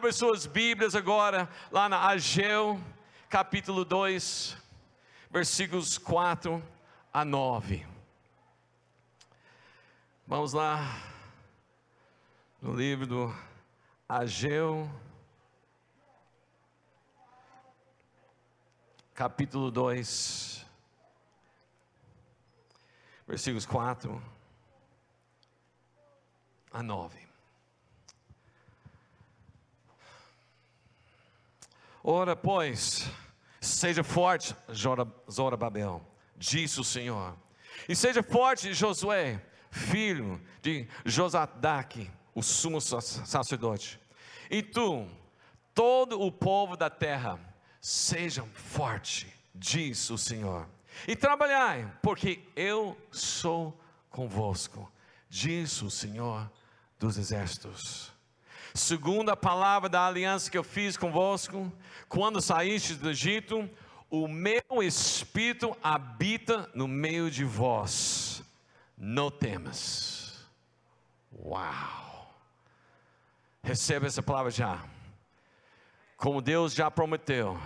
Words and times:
Abre 0.00 0.14
suas 0.14 0.46
Bíblias 0.46 0.94
agora, 0.94 1.46
lá 1.70 1.86
na 1.86 2.08
Ageu, 2.08 2.82
capítulo 3.28 3.84
2, 3.84 4.56
versículos 5.30 5.98
4 5.98 6.66
a 7.12 7.22
9. 7.22 7.86
Vamos 10.26 10.54
lá, 10.54 10.78
no 12.62 12.74
livro 12.74 13.06
do 13.06 13.34
Ageu, 14.08 14.90
capítulo 19.12 19.70
2, 19.70 20.64
versículos 23.26 23.66
4 23.66 24.22
a 26.72 26.82
9. 26.82 27.19
Ora, 32.02 32.34
pois, 32.34 33.10
seja 33.60 34.02
forte, 34.02 34.56
Zorobabel, 35.30 36.00
disse 36.36 36.80
o 36.80 36.84
Senhor, 36.84 37.36
e 37.86 37.94
seja 37.94 38.22
forte 38.22 38.72
Josué, 38.72 39.44
filho 39.70 40.40
de 40.62 40.88
Josadaque, 41.04 42.10
o 42.34 42.42
sumo 42.42 42.80
sacerdote, 42.80 44.00
e 44.50 44.62
tu, 44.62 45.06
todo 45.74 46.18
o 46.18 46.32
povo 46.32 46.74
da 46.74 46.88
terra, 46.88 47.38
sejam 47.82 48.46
forte, 48.54 49.30
diz 49.54 50.08
o 50.08 50.16
Senhor, 50.16 50.66
e 51.06 51.14
trabalhai, 51.14 51.92
porque 52.02 52.48
eu 52.56 52.96
sou 53.10 53.78
convosco, 54.08 54.90
diz 55.28 55.82
o 55.82 55.90
Senhor 55.90 56.50
dos 56.98 57.18
exércitos 57.18 58.09
segundo 58.74 59.30
a 59.30 59.36
palavra 59.36 59.88
da 59.88 60.06
aliança 60.06 60.50
que 60.50 60.58
eu 60.58 60.64
fiz 60.64 60.96
convosco, 60.96 61.72
quando 62.08 62.40
saíste 62.40 62.94
do 62.94 63.10
Egito, 63.10 63.68
o 64.10 64.26
meu 64.26 64.82
espírito 64.82 65.76
habita 65.82 66.68
no 66.74 66.88
meio 66.88 67.30
de 67.30 67.44
vós, 67.44 68.42
não 68.96 69.30
temas. 69.30 70.46
Uau! 71.32 72.34
Receba 73.62 74.06
essa 74.06 74.22
palavra 74.22 74.50
já. 74.50 74.84
Como 76.16 76.42
Deus 76.42 76.74
já 76.74 76.90
prometeu, 76.90 77.58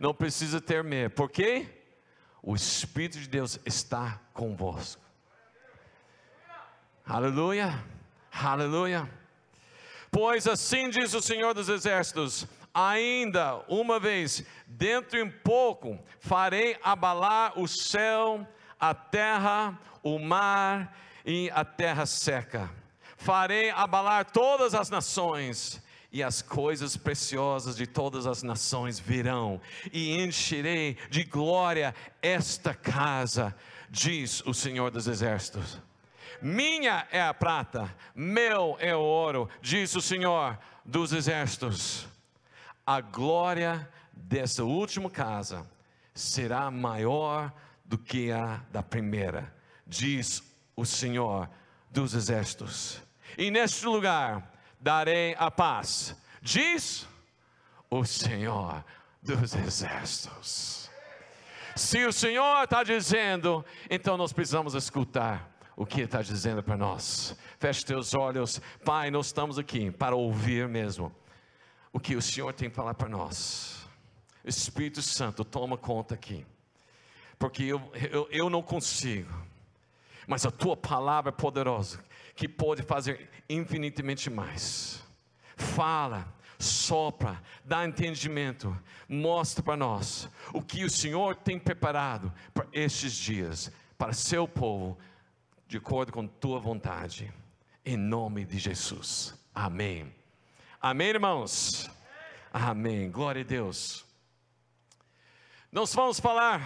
não 0.00 0.14
precisa 0.14 0.60
ter 0.60 0.82
medo, 0.82 1.14
porque 1.14 1.66
o 2.42 2.54
Espírito 2.54 3.18
de 3.18 3.28
Deus 3.28 3.58
está 3.64 4.20
convosco. 4.32 5.02
Aleluia, 7.04 7.84
aleluia. 8.32 9.08
Pois 10.10 10.46
assim 10.46 10.90
diz 10.90 11.14
o 11.14 11.22
Senhor 11.22 11.54
dos 11.54 11.68
Exércitos: 11.68 12.46
ainda 12.72 13.64
uma 13.68 13.98
vez, 13.98 14.44
dentro 14.66 15.18
em 15.18 15.30
pouco, 15.30 15.98
farei 16.20 16.76
abalar 16.82 17.58
o 17.58 17.66
céu, 17.66 18.46
a 18.78 18.94
terra, 18.94 19.78
o 20.02 20.18
mar 20.18 20.96
e 21.24 21.50
a 21.54 21.64
terra 21.64 22.06
seca. 22.06 22.70
Farei 23.16 23.70
abalar 23.70 24.30
todas 24.30 24.74
as 24.74 24.88
nações, 24.88 25.82
e 26.10 26.22
as 26.22 26.40
coisas 26.40 26.96
preciosas 26.96 27.76
de 27.76 27.86
todas 27.86 28.26
as 28.26 28.42
nações 28.42 28.98
virão, 28.98 29.60
e 29.92 30.16
encherei 30.22 30.96
de 31.10 31.24
glória 31.24 31.94
esta 32.22 32.72
casa, 32.72 33.54
diz 33.90 34.42
o 34.46 34.54
Senhor 34.54 34.90
dos 34.90 35.06
Exércitos. 35.06 35.78
Minha 36.40 37.06
é 37.10 37.20
a 37.20 37.34
prata, 37.34 37.92
meu 38.14 38.76
é 38.80 38.94
o 38.94 39.00
ouro, 39.00 39.48
diz 39.60 39.94
o 39.96 40.00
Senhor 40.00 40.58
dos 40.84 41.12
exércitos. 41.12 42.06
A 42.86 43.00
glória 43.00 43.88
dessa 44.12 44.64
última 44.64 45.10
casa 45.10 45.68
será 46.14 46.70
maior 46.70 47.52
do 47.84 47.98
que 47.98 48.30
a 48.30 48.60
da 48.70 48.82
primeira, 48.82 49.52
diz 49.86 50.42
o 50.76 50.84
Senhor 50.84 51.50
dos 51.90 52.14
exércitos. 52.14 53.02
E 53.36 53.50
neste 53.50 53.84
lugar 53.86 54.52
darei 54.80 55.34
a 55.38 55.50
paz, 55.50 56.16
diz 56.40 57.06
o 57.90 58.04
Senhor 58.04 58.84
dos 59.20 59.54
exércitos. 59.54 60.88
Se 61.74 62.04
o 62.04 62.12
Senhor 62.12 62.64
está 62.64 62.82
dizendo, 62.82 63.64
então 63.90 64.16
nós 64.16 64.32
precisamos 64.32 64.74
escutar 64.74 65.57
o 65.78 65.86
que 65.86 66.00
está 66.00 66.20
dizendo 66.20 66.60
para 66.60 66.76
nós. 66.76 67.36
Feche 67.60 67.84
teus 67.86 68.12
olhos, 68.12 68.60
Pai, 68.84 69.12
nós 69.12 69.26
estamos 69.26 69.60
aqui 69.60 69.92
para 69.92 70.16
ouvir 70.16 70.66
mesmo 70.66 71.14
o 71.92 72.00
que 72.00 72.16
o 72.16 72.20
Senhor 72.20 72.52
tem 72.52 72.68
para 72.68 72.82
falar 72.82 72.94
para 72.94 73.08
nós. 73.08 73.86
Espírito 74.44 75.00
Santo, 75.00 75.44
toma 75.44 75.78
conta 75.78 76.16
aqui, 76.16 76.44
porque 77.38 77.62
eu, 77.62 77.80
eu, 78.10 78.26
eu 78.28 78.50
não 78.50 78.60
consigo, 78.60 79.32
mas 80.26 80.44
a 80.44 80.50
tua 80.50 80.76
palavra 80.76 81.28
é 81.28 81.32
poderosa, 81.32 82.04
que 82.34 82.48
pode 82.48 82.82
fazer 82.82 83.30
infinitamente 83.48 84.28
mais. 84.28 85.00
Fala, 85.56 86.26
sopra, 86.58 87.40
dá 87.64 87.86
entendimento, 87.86 88.76
mostra 89.08 89.62
para 89.62 89.76
nós 89.76 90.28
o 90.52 90.60
que 90.60 90.82
o 90.82 90.90
Senhor 90.90 91.36
tem 91.36 91.56
preparado 91.56 92.32
para 92.52 92.66
estes 92.72 93.12
dias, 93.12 93.70
para 93.96 94.12
seu 94.12 94.48
povo, 94.48 94.98
de 95.68 95.76
acordo 95.76 96.10
com 96.10 96.26
tua 96.26 96.58
vontade, 96.58 97.30
em 97.84 97.94
nome 97.94 98.46
de 98.46 98.58
Jesus. 98.58 99.34
Amém. 99.54 100.10
Amém, 100.80 101.08
irmãos? 101.08 101.90
Amém. 102.50 103.10
Glória 103.10 103.42
a 103.42 103.44
Deus. 103.44 104.02
Nós 105.70 105.94
vamos 105.94 106.18
falar 106.18 106.62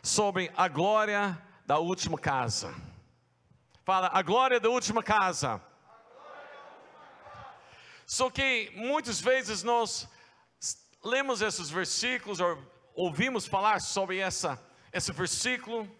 sobre 0.00 0.48
a 0.56 0.68
glória 0.68 1.36
da 1.66 1.80
última 1.80 2.16
casa. 2.16 2.72
Fala, 3.84 4.08
a 4.12 4.22
glória 4.22 4.60
da 4.60 4.68
última 4.68 5.02
casa. 5.02 5.60
Só 8.06 8.30
que 8.30 8.70
muitas 8.76 9.20
vezes 9.20 9.64
nós 9.64 10.08
lemos 11.04 11.42
esses 11.42 11.68
versículos 11.68 12.38
ou 12.38 12.56
ouvimos 12.94 13.48
falar 13.48 13.80
sobre 13.80 14.18
essa, 14.18 14.56
esse 14.92 15.10
versículo 15.10 15.90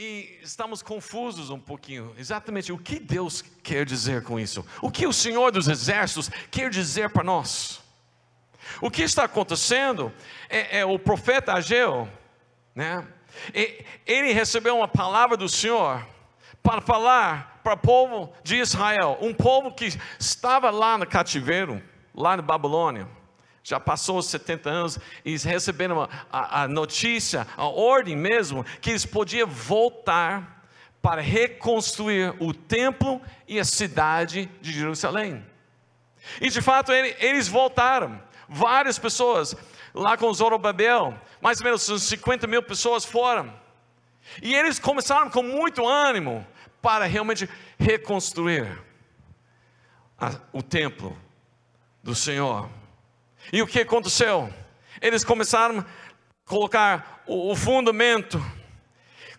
e 0.00 0.40
estamos 0.42 0.80
confusos 0.80 1.50
um 1.50 1.60
pouquinho. 1.60 2.14
Exatamente 2.16 2.72
o 2.72 2.78
que 2.78 2.98
Deus 2.98 3.42
quer 3.62 3.84
dizer 3.84 4.22
com 4.22 4.40
isso? 4.40 4.64
O 4.80 4.90
que 4.90 5.06
o 5.06 5.12
Senhor 5.12 5.52
dos 5.52 5.68
Exércitos 5.68 6.30
quer 6.50 6.70
dizer 6.70 7.10
para 7.10 7.22
nós? 7.22 7.82
O 8.80 8.90
que 8.90 9.02
está 9.02 9.24
acontecendo 9.24 10.10
é, 10.48 10.78
é 10.78 10.86
o 10.86 10.98
profeta 10.98 11.52
Ageu, 11.52 12.08
né? 12.74 13.06
E, 13.54 13.84
ele 14.06 14.32
recebeu 14.32 14.78
uma 14.78 14.88
palavra 14.88 15.36
do 15.36 15.50
Senhor 15.50 16.06
para 16.62 16.80
falar 16.80 17.60
para 17.62 17.74
o 17.74 17.76
povo 17.76 18.32
de 18.42 18.56
Israel, 18.56 19.18
um 19.20 19.34
povo 19.34 19.70
que 19.70 19.94
estava 20.18 20.70
lá 20.70 20.96
no 20.96 21.06
cativeiro, 21.06 21.82
lá 22.14 22.38
na 22.38 22.42
Babilônia 22.42 23.06
já 23.62 23.78
passou 23.78 24.18
os 24.18 24.26
70 24.26 24.70
anos 24.70 24.98
e 25.24 25.36
receberam 25.36 26.08
a, 26.30 26.62
a, 26.62 26.68
notícia, 26.68 27.46
a 27.56 27.66
ordem 27.66 28.16
mesmo, 28.16 28.64
que 28.80 28.90
eles 28.90 29.04
podiam 29.04 29.46
voltar 29.46 30.66
para 31.02 31.20
reconstruir 31.20 32.34
o 32.40 32.52
templo 32.52 33.20
e 33.46 33.58
a 33.58 33.64
cidade 33.64 34.50
de 34.60 34.72
Jerusalém. 34.72 35.44
E 36.40 36.48
de 36.50 36.60
fato 36.60 36.92
eles 36.92 37.48
voltaram, 37.48 38.20
várias 38.48 38.98
pessoas, 38.98 39.54
lá 39.94 40.16
com 40.16 40.32
Zorobabel, 40.32 41.18
mais 41.40 41.60
ou 41.60 41.64
menos 41.64 41.82
50 41.82 42.46
mil 42.46 42.62
pessoas 42.62 43.04
foram. 43.04 43.52
E 44.42 44.54
eles 44.54 44.78
começaram 44.78 45.30
com 45.30 45.42
muito 45.42 45.86
ânimo 45.86 46.46
para 46.82 47.04
realmente 47.06 47.48
reconstruir 47.78 48.80
a, 50.18 50.32
o 50.52 50.62
templo 50.62 51.16
do 52.02 52.14
Senhor. 52.14 52.68
E 53.52 53.62
o 53.62 53.66
que 53.66 53.80
aconteceu? 53.80 54.52
Eles 55.00 55.24
começaram 55.24 55.80
a 55.80 55.84
colocar 56.44 57.22
o, 57.26 57.52
o 57.52 57.56
fundamento, 57.56 58.44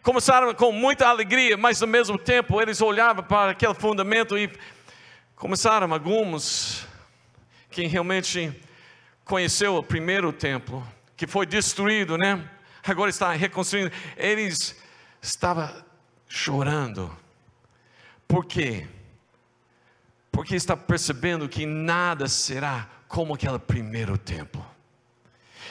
começaram 0.01 0.53
com 0.53 0.71
muita 0.71 1.07
alegria, 1.07 1.57
mas 1.57 1.81
ao 1.81 1.87
mesmo 1.87 2.17
tempo 2.17 2.61
eles 2.61 2.81
olhavam 2.81 3.23
para 3.23 3.51
aquele 3.51 3.73
fundamento 3.73 4.37
e 4.37 4.51
começaram 5.35 5.93
alguns 5.93 6.87
quem 7.69 7.87
realmente 7.87 8.53
conheceu 9.23 9.77
o 9.77 9.83
primeiro 9.83 10.33
templo, 10.33 10.85
que 11.15 11.25
foi 11.25 11.45
destruído, 11.45 12.17
né? 12.17 12.49
Agora 12.83 13.09
está 13.09 13.31
reconstruindo. 13.31 13.91
Eles 14.17 14.75
estavam 15.21 15.69
chorando. 16.27 17.15
Por 18.27 18.45
quê? 18.45 18.87
Porque 20.31 20.55
está 20.55 20.75
percebendo 20.75 21.47
que 21.47 21.65
nada 21.65 22.27
será 22.27 22.89
como 23.11 23.33
aquele 23.33 23.59
primeiro 23.59 24.17
templo. 24.17 24.65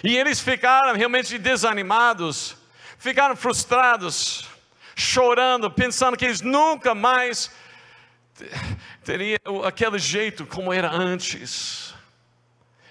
E 0.04 0.14
eles 0.16 0.40
ficaram 0.40 0.94
realmente 0.94 1.38
desanimados, 1.38 2.54
ficaram 2.98 3.34
frustrados, 3.34 4.46
chorando, 4.94 5.70
pensando 5.70 6.18
que 6.18 6.26
eles 6.26 6.42
nunca 6.42 6.94
mais 6.94 7.50
teriam 9.02 9.64
aquele 9.64 9.98
jeito 9.98 10.46
como 10.46 10.70
era 10.70 10.90
antes. 10.90 11.94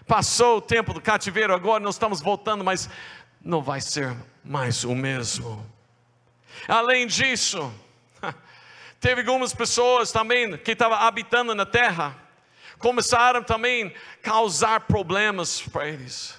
Passou 0.08 0.58
o 0.58 0.62
tempo 0.62 0.94
do 0.96 1.02
cativeiro, 1.02 1.54
agora 1.54 1.84
nós 1.84 1.94
estamos 1.94 2.20
voltando, 2.20 2.64
mas 2.64 2.90
não 3.40 3.62
vai 3.62 3.80
ser 3.80 4.18
mais 4.44 4.84
o 4.84 4.96
mesmo. 4.96 5.64
Além 6.68 7.06
disso, 7.06 7.72
teve 9.00 9.22
algumas 9.22 9.54
pessoas 9.54 10.12
também 10.12 10.58
que 10.58 10.72
estavam 10.72 10.98
habitando 10.98 11.54
na 11.54 11.68
terra, 11.68 12.29
começaram 12.80 13.44
também 13.44 13.88
a 13.88 14.24
causar 14.24 14.82
problemas 14.82 15.62
para 15.62 15.88
eles, 15.88 16.36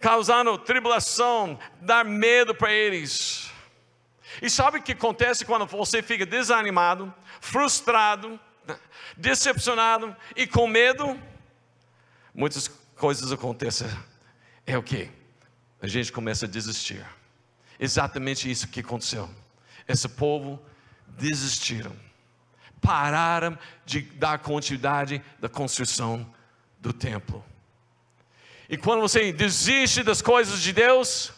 causando 0.00 0.58
tribulação, 0.58 1.58
dar 1.80 2.04
medo 2.04 2.54
para 2.54 2.72
eles. 2.72 3.50
E 4.42 4.50
sabe 4.50 4.78
o 4.78 4.82
que 4.82 4.92
acontece 4.92 5.44
quando 5.44 5.64
você 5.64 6.02
fica 6.02 6.26
desanimado, 6.26 7.14
frustrado, 7.40 8.38
decepcionado 9.16 10.14
e 10.36 10.46
com 10.46 10.66
medo? 10.66 11.18
Muitas 12.34 12.68
coisas 12.96 13.30
acontecem. 13.30 13.88
É 14.66 14.76
o 14.76 14.82
que? 14.82 15.08
A 15.80 15.86
gente 15.86 16.10
começa 16.10 16.46
a 16.46 16.48
desistir. 16.48 17.04
Exatamente 17.78 18.50
isso 18.50 18.68
que 18.68 18.80
aconteceu. 18.80 19.30
Esse 19.86 20.08
povo 20.08 20.60
desistiram, 21.06 21.94
pararam 22.84 23.58
de 23.86 24.02
dar 24.02 24.38
continuidade 24.38 25.22
da 25.40 25.48
construção 25.48 26.30
do 26.78 26.92
templo. 26.92 27.42
E 28.68 28.76
quando 28.76 29.00
você 29.00 29.32
desiste 29.32 30.02
das 30.02 30.20
coisas 30.20 30.60
de 30.60 30.72
Deus, 30.72 31.32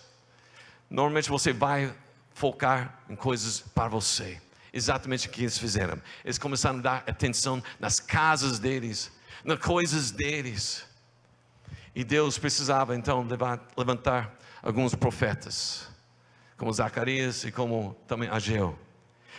normalmente 0.90 1.28
você 1.28 1.52
vai 1.52 1.94
focar 2.34 2.98
em 3.08 3.14
coisas 3.14 3.60
para 3.60 3.88
você. 3.88 4.40
Exatamente 4.72 5.28
o 5.28 5.30
que 5.30 5.42
eles 5.42 5.56
fizeram. 5.56 6.02
Eles 6.24 6.36
começaram 6.36 6.80
a 6.80 6.82
dar 6.82 7.04
atenção 7.06 7.62
nas 7.78 8.00
casas 8.00 8.58
deles, 8.58 9.12
nas 9.44 9.58
coisas 9.60 10.10
deles. 10.10 10.84
E 11.94 12.02
Deus 12.02 12.38
precisava 12.38 12.94
então 12.96 13.26
levantar 13.76 14.36
alguns 14.62 14.94
profetas, 14.94 15.88
como 16.56 16.72
Zacarias 16.72 17.44
e 17.44 17.52
como 17.52 17.96
também 18.06 18.28
Ageu, 18.28 18.78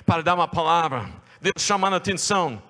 para 0.06 0.22
dar 0.22 0.36
uma 0.36 0.48
palavra. 0.48 1.10
Deus 1.42 1.66
chamando 1.66 1.94
a 1.94 1.98
atenção. 1.98 2.62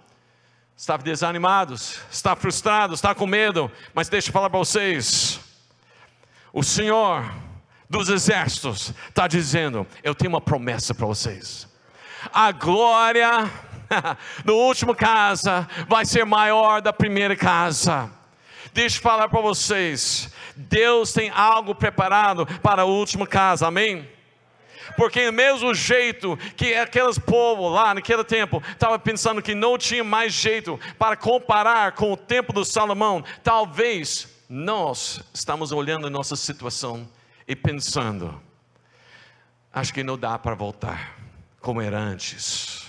Está 0.75 0.95
desanimados, 0.95 1.99
está 2.11 2.35
frustrado, 2.35 2.93
está 2.93 3.15
com 3.15 3.25
medo, 3.25 3.71
mas 3.95 4.09
deixa 4.09 4.29
eu 4.29 4.33
falar 4.33 4.49
para 4.49 4.59
vocês. 4.59 5.39
O 6.53 6.63
Senhor 6.63 7.25
dos 7.89 8.09
exércitos 8.09 8.93
está 9.09 9.27
dizendo: 9.27 9.87
Eu 10.03 10.13
tenho 10.13 10.29
uma 10.29 10.41
promessa 10.41 10.93
para 10.93 11.07
vocês. 11.07 11.67
A 12.31 12.51
glória 12.51 13.49
no 14.45 14.53
último 14.53 14.93
casa 14.93 15.67
vai 15.87 16.05
ser 16.05 16.25
maior 16.25 16.81
da 16.81 16.93
primeira 16.93 17.35
casa. 17.35 18.11
Deixa 18.73 18.97
eu 18.97 19.01
falar 19.01 19.29
para 19.29 19.41
vocês: 19.41 20.31
Deus 20.55 21.13
tem 21.13 21.31
algo 21.31 21.73
preparado 21.73 22.45
para 22.61 22.83
a 22.83 22.85
última 22.85 23.25
casa, 23.25 23.67
amém? 23.67 24.07
Porque, 24.95 25.25
do 25.25 25.33
mesmo 25.33 25.73
jeito 25.73 26.37
que 26.55 26.73
aqueles 26.75 27.19
povos 27.19 27.73
lá 27.73 27.93
naquele 27.93 28.23
tempo 28.23 28.61
estavam 28.69 28.99
pensando 28.99 29.41
que 29.41 29.55
não 29.55 29.77
tinha 29.77 30.03
mais 30.03 30.33
jeito 30.33 30.79
para 30.97 31.15
comparar 31.15 31.91
com 31.93 32.13
o 32.13 32.17
tempo 32.17 32.53
do 32.53 32.63
Salomão, 32.63 33.23
talvez 33.43 34.27
nós 34.49 35.21
estamos 35.33 35.71
olhando 35.71 36.07
a 36.07 36.09
nossa 36.09 36.35
situação 36.35 37.07
e 37.47 37.55
pensando: 37.55 38.41
acho 39.73 39.93
que 39.93 40.03
não 40.03 40.17
dá 40.17 40.37
para 40.39 40.55
voltar 40.55 41.15
como 41.59 41.81
era 41.81 41.97
antes. 41.97 42.85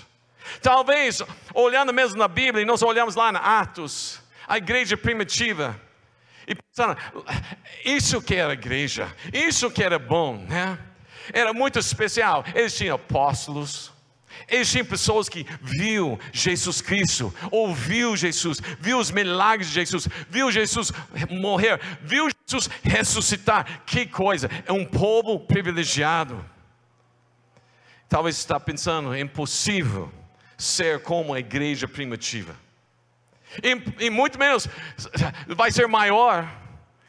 Talvez, 0.62 1.22
olhando 1.52 1.92
mesmo 1.92 2.18
na 2.18 2.28
Bíblia, 2.28 2.62
e 2.62 2.66
nós 2.66 2.82
olhamos 2.82 3.14
lá 3.14 3.30
na 3.30 3.60
Atos, 3.60 4.20
a 4.46 4.56
igreja 4.56 4.96
primitiva, 4.96 5.78
e 6.46 6.54
pensando, 6.54 6.96
isso 7.84 8.22
que 8.22 8.34
era 8.34 8.54
igreja, 8.54 9.14
isso 9.32 9.70
que 9.70 9.84
era 9.84 9.98
bom, 9.98 10.38
né? 10.48 10.78
Era 11.32 11.52
muito 11.52 11.78
especial. 11.78 12.44
Eles 12.54 12.76
tinham 12.76 12.96
apóstolos, 12.96 13.92
eles 14.48 14.70
tinham 14.70 14.84
pessoas 14.84 15.28
que 15.28 15.46
viu 15.60 16.18
Jesus 16.32 16.80
Cristo, 16.80 17.34
ouviu 17.50 18.16
Jesus, 18.16 18.60
viu 18.78 18.98
os 18.98 19.10
milagres 19.10 19.68
de 19.68 19.74
Jesus, 19.74 20.08
viu 20.28 20.50
Jesus 20.50 20.92
morrer, 21.30 21.80
viu 22.02 22.28
Jesus 22.46 22.70
ressuscitar. 22.82 23.82
Que 23.84 24.06
coisa! 24.06 24.48
É 24.66 24.72
um 24.72 24.84
povo 24.84 25.40
privilegiado. 25.40 26.44
Talvez 28.08 28.36
você 28.36 28.42
está 28.42 28.58
pensando, 28.58 29.12
é 29.12 29.20
impossível 29.20 30.10
ser 30.56 31.02
como 31.02 31.34
a 31.34 31.38
igreja 31.38 31.86
primitiva. 31.86 32.54
E, 33.62 34.06
e 34.06 34.10
muito 34.10 34.38
menos 34.38 34.68
vai 35.48 35.70
ser 35.70 35.86
maior 35.88 36.50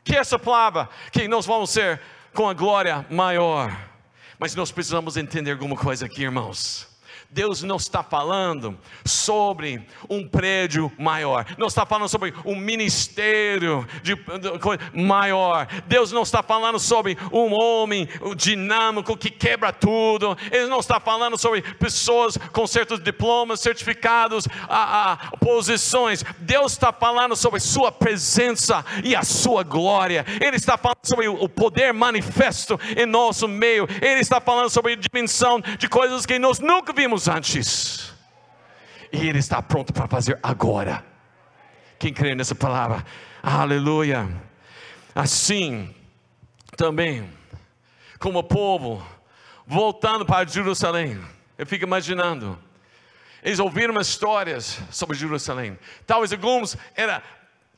que 0.03 0.15
essa 0.15 0.39
palavra, 0.39 0.89
que 1.11 1.27
nós 1.27 1.45
vamos 1.45 1.69
ser 1.69 2.01
com 2.33 2.49
a 2.49 2.53
glória 2.53 3.05
maior. 3.09 3.88
Mas 4.39 4.55
nós 4.55 4.71
precisamos 4.71 5.17
entender 5.17 5.51
alguma 5.51 5.75
coisa 5.75 6.05
aqui, 6.05 6.23
irmãos. 6.23 6.88
Deus 7.31 7.61
não 7.61 7.75
está 7.75 8.01
falando 8.01 8.75
sobre 9.05 9.85
um 10.09 10.27
prédio 10.27 10.91
maior, 10.97 11.45
não 11.59 11.67
está 11.67 11.85
falando 11.85 12.09
sobre 12.09 12.33
um 12.43 12.55
ministério 12.55 13.87
de, 14.01 14.15
de, 14.15 14.99
maior, 14.99 15.67
Deus 15.85 16.11
não 16.11 16.23
está 16.23 16.41
falando 16.41 16.79
sobre 16.79 17.15
um 17.31 17.53
homem 17.53 18.09
dinâmico 18.35 19.15
que 19.15 19.29
quebra 19.29 19.71
tudo, 19.71 20.35
Ele 20.51 20.65
não 20.65 20.79
está 20.79 20.99
falando 20.99 21.37
sobre 21.37 21.61
pessoas 21.61 22.35
com 22.51 22.65
certos 22.65 22.99
diplomas, 22.99 23.59
certificados, 23.59 24.47
a, 24.67 25.11
a, 25.11 25.17
posições, 25.37 26.23
Deus 26.39 26.71
está 26.71 26.91
falando 26.91 27.35
sobre 27.35 27.59
Sua 27.59 27.91
presença 27.91 28.83
e 29.03 29.15
a 29.15 29.21
Sua 29.21 29.61
glória, 29.61 30.25
Ele 30.41 30.55
está 30.55 30.79
falando 30.79 30.97
sobre 31.03 31.27
o 31.27 31.47
poder 31.47 31.93
manifesto 31.93 32.79
em 32.97 33.05
nosso 33.05 33.47
meio, 33.47 33.87
Ele 34.01 34.19
está 34.19 34.41
falando 34.41 34.71
sobre 34.71 34.95
dimensão 34.95 35.61
de 35.77 35.87
coisas 35.87 36.25
que 36.25 36.39
nós 36.39 36.59
nunca 36.59 36.91
vimos 36.91 37.18
antes, 37.27 38.13
e 39.11 39.27
Ele 39.27 39.39
está 39.39 39.61
pronto 39.61 39.91
para 39.91 40.07
fazer 40.07 40.39
agora. 40.41 41.03
Quem 41.97 42.13
crê 42.13 42.33
nessa 42.35 42.55
palavra? 42.55 43.05
Aleluia. 43.43 44.29
Assim, 45.13 45.93
também, 46.77 47.29
como 48.19 48.43
povo, 48.43 49.05
voltando 49.67 50.25
para 50.25 50.47
Jerusalém, 50.47 51.19
eu 51.57 51.65
fico 51.65 51.83
imaginando, 51.83 52.57
eles 53.43 53.59
ouviram 53.59 53.99
histórias 53.99 54.79
sobre 54.91 55.17
Jerusalém, 55.17 55.77
talvez 56.05 56.31
alguns 56.31 56.77
eram 56.95 57.21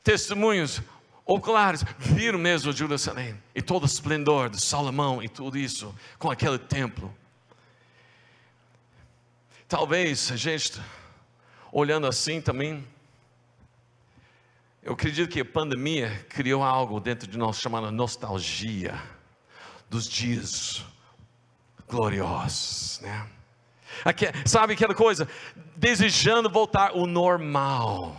testemunhos 0.04 0.80
oculares, 1.24 1.84
viram 1.98 2.38
mesmo 2.38 2.72
Jerusalém, 2.72 3.40
e 3.54 3.62
todo 3.62 3.84
o 3.84 3.86
esplendor 3.86 4.50
de 4.50 4.60
Salomão 4.60 5.22
e 5.22 5.28
tudo 5.28 5.56
isso, 5.56 5.94
com 6.18 6.30
aquele 6.30 6.58
templo. 6.58 7.12
Talvez 9.72 10.30
a 10.30 10.36
gente, 10.36 10.78
olhando 11.72 12.06
assim 12.06 12.42
também, 12.42 12.86
eu 14.82 14.92
acredito 14.92 15.30
que 15.30 15.40
a 15.40 15.44
pandemia 15.46 16.26
criou 16.28 16.62
algo 16.62 17.00
dentro 17.00 17.26
de 17.26 17.38
nós 17.38 17.58
chamado 17.58 17.90
nostalgia 17.90 19.02
dos 19.88 20.06
dias 20.06 20.84
gloriosos, 21.88 23.00
né? 23.00 23.26
Aqui, 24.04 24.26
sabe 24.44 24.74
aquela 24.74 24.94
coisa? 24.94 25.26
Desejando 25.74 26.50
voltar 26.50 26.90
ao 26.90 27.06
normal, 27.06 28.14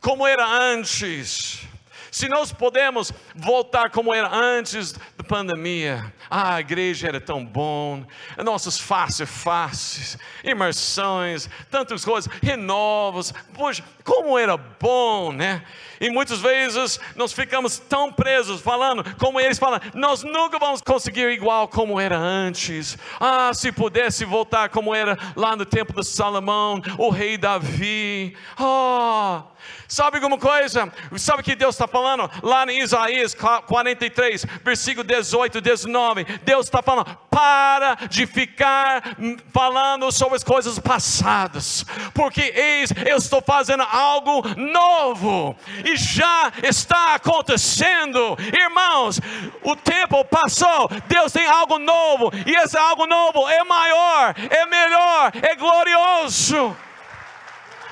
como 0.00 0.26
era 0.26 0.46
antes. 0.46 1.68
Se 2.14 2.28
nós 2.28 2.52
podemos 2.52 3.12
voltar 3.34 3.90
como 3.90 4.14
era 4.14 4.32
antes 4.32 4.92
da 4.92 5.24
pandemia, 5.26 6.14
ah, 6.30 6.54
a 6.54 6.60
igreja 6.60 7.08
era 7.08 7.20
tão 7.20 7.44
bom, 7.44 8.06
nossos 8.38 8.78
faces 8.78 9.28
faces, 9.28 10.16
imersões, 10.44 11.50
tantas 11.72 12.04
coisas, 12.04 12.32
renovos, 12.40 13.32
poxa, 13.52 13.82
como 14.04 14.38
era 14.38 14.56
bom, 14.56 15.32
né? 15.32 15.64
E 16.00 16.10
muitas 16.10 16.40
vezes 16.40 16.98
nós 17.16 17.32
ficamos 17.32 17.78
tão 17.78 18.12
presos 18.12 18.60
falando, 18.60 19.04
como 19.16 19.40
eles 19.40 19.58
falam, 19.58 19.80
nós 19.94 20.22
nunca 20.22 20.58
vamos 20.58 20.80
conseguir 20.80 21.30
igual 21.30 21.68
como 21.68 22.00
era 22.00 22.16
antes. 22.16 22.98
Ah, 23.20 23.52
se 23.54 23.72
pudesse 23.72 24.24
voltar 24.24 24.68
como 24.68 24.94
era 24.94 25.18
lá 25.36 25.56
no 25.56 25.64
tempo 25.64 26.00
de 26.00 26.06
Salomão, 26.06 26.80
o 26.98 27.10
rei 27.10 27.36
Davi. 27.36 28.36
Oh, 28.58 29.42
Sabe 29.88 30.16
alguma 30.16 30.38
coisa? 30.38 30.92
Sabe 31.16 31.40
o 31.40 31.44
que 31.44 31.54
Deus 31.54 31.74
está 31.74 31.86
falando? 31.86 32.30
Lá 32.42 32.64
em 32.64 32.80
Isaías 32.80 33.34
43, 33.34 34.44
versículo 34.64 35.06
18, 35.06 35.60
19. 35.60 36.24
Deus 36.42 36.66
está 36.66 36.82
falando: 36.82 37.16
para 37.30 37.94
de 38.08 38.26
ficar 38.26 39.16
falando 39.52 40.10
sobre 40.10 40.36
as 40.36 40.44
coisas 40.44 40.78
passadas, 40.78 41.84
porque 42.14 42.40
eis, 42.40 42.90
eu 43.06 43.16
estou 43.16 43.42
fazendo 43.42 43.82
algo 43.82 44.42
novo, 44.56 45.56
e 45.84 45.96
já 45.96 46.52
está 46.62 47.14
acontecendo, 47.14 48.36
irmãos. 48.52 49.20
O 49.62 49.76
tempo 49.76 50.24
passou, 50.24 50.88
Deus 51.06 51.32
tem 51.32 51.46
algo 51.46 51.78
novo, 51.78 52.30
e 52.46 52.54
esse 52.56 52.76
algo 52.76 53.06
novo 53.06 53.48
é 53.48 53.62
maior, 53.64 54.34
é 54.36 54.66
melhor, 54.66 55.32
é 55.42 55.54
glorioso. 55.54 56.76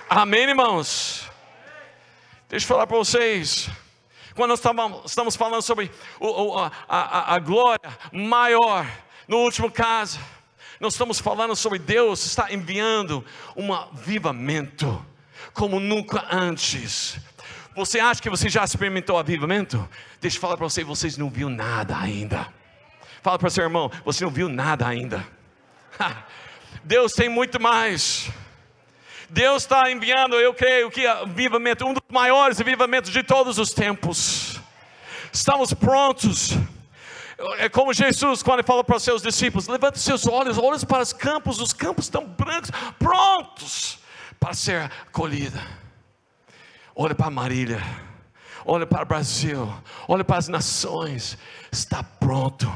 Amém, 0.08 0.42
irmãos? 0.42 1.30
Deixa 2.48 2.64
eu 2.64 2.68
falar 2.68 2.86
para 2.86 2.98
vocês. 2.98 3.70
Quando 4.34 4.50
nós 4.50 4.60
estamos 5.04 5.36
falando 5.36 5.62
sobre 5.62 5.90
a, 6.56 6.70
a, 6.88 7.34
a 7.34 7.38
glória 7.38 7.98
maior, 8.12 8.86
no 9.28 9.38
último 9.38 9.70
caso, 9.70 10.18
nós 10.80 10.94
estamos 10.94 11.20
falando 11.20 11.54
sobre 11.54 11.78
Deus 11.78 12.24
está 12.24 12.52
enviando 12.52 13.24
um 13.56 13.72
avivamento 13.72 15.04
como 15.54 15.78
nunca 15.78 16.26
antes. 16.30 17.18
Você 17.74 17.98
acha 18.00 18.20
que 18.20 18.28
você 18.28 18.48
já 18.48 18.62
experimentou 18.64 19.18
avivamento? 19.18 19.88
Deixa 20.20 20.36
eu 20.36 20.40
falar 20.40 20.56
para 20.56 20.68
você, 20.68 20.84
vocês 20.84 21.16
não 21.16 21.30
viu 21.30 21.48
nada 21.48 21.96
ainda. 21.96 22.46
Fala 23.22 23.38
para 23.38 23.48
seu 23.48 23.64
irmão, 23.64 23.90
você 24.04 24.24
não 24.24 24.30
viu 24.30 24.48
nada 24.48 24.86
ainda. 24.86 25.26
Deus 26.84 27.12
tem 27.12 27.28
muito 27.28 27.60
mais. 27.60 28.28
Deus 29.30 29.62
está 29.62 29.90
enviando, 29.90 30.34
eu 30.34 30.52
creio 30.52 30.90
que 30.90 31.06
avivamento, 31.06 31.86
um 31.86 31.94
dos 31.94 32.02
maiores 32.10 32.60
avivamentos 32.60 33.10
de 33.10 33.22
todos 33.22 33.58
os 33.58 33.72
tempos. 33.72 34.60
Estamos 35.32 35.72
prontos. 35.72 36.50
É 37.58 37.68
como 37.68 37.94
Jesus, 37.94 38.42
quando 38.42 38.58
ele 38.58 38.66
falou 38.66 38.84
para 38.84 38.96
os 38.96 39.02
seus 39.02 39.22
discípulos: 39.22 39.66
levante 39.66 39.98
seus 39.98 40.26
olhos, 40.26 40.58
olhos 40.58 40.84
para 40.84 41.02
os 41.02 41.14
campos, 41.14 41.60
os 41.60 41.72
campos 41.72 42.04
estão 42.04 42.26
brancos, 42.26 42.70
prontos 42.98 43.98
para 44.38 44.52
ser 44.52 44.90
colhida. 45.10 45.81
Olha 46.94 47.14
para 47.14 47.30
Marília, 47.30 47.82
olha 48.66 48.86
para 48.86 49.02
o 49.02 49.06
Brasil, 49.06 49.72
olha 50.06 50.22
para 50.22 50.36
as 50.36 50.48
nações, 50.48 51.38
está 51.70 52.02
pronto, 52.02 52.70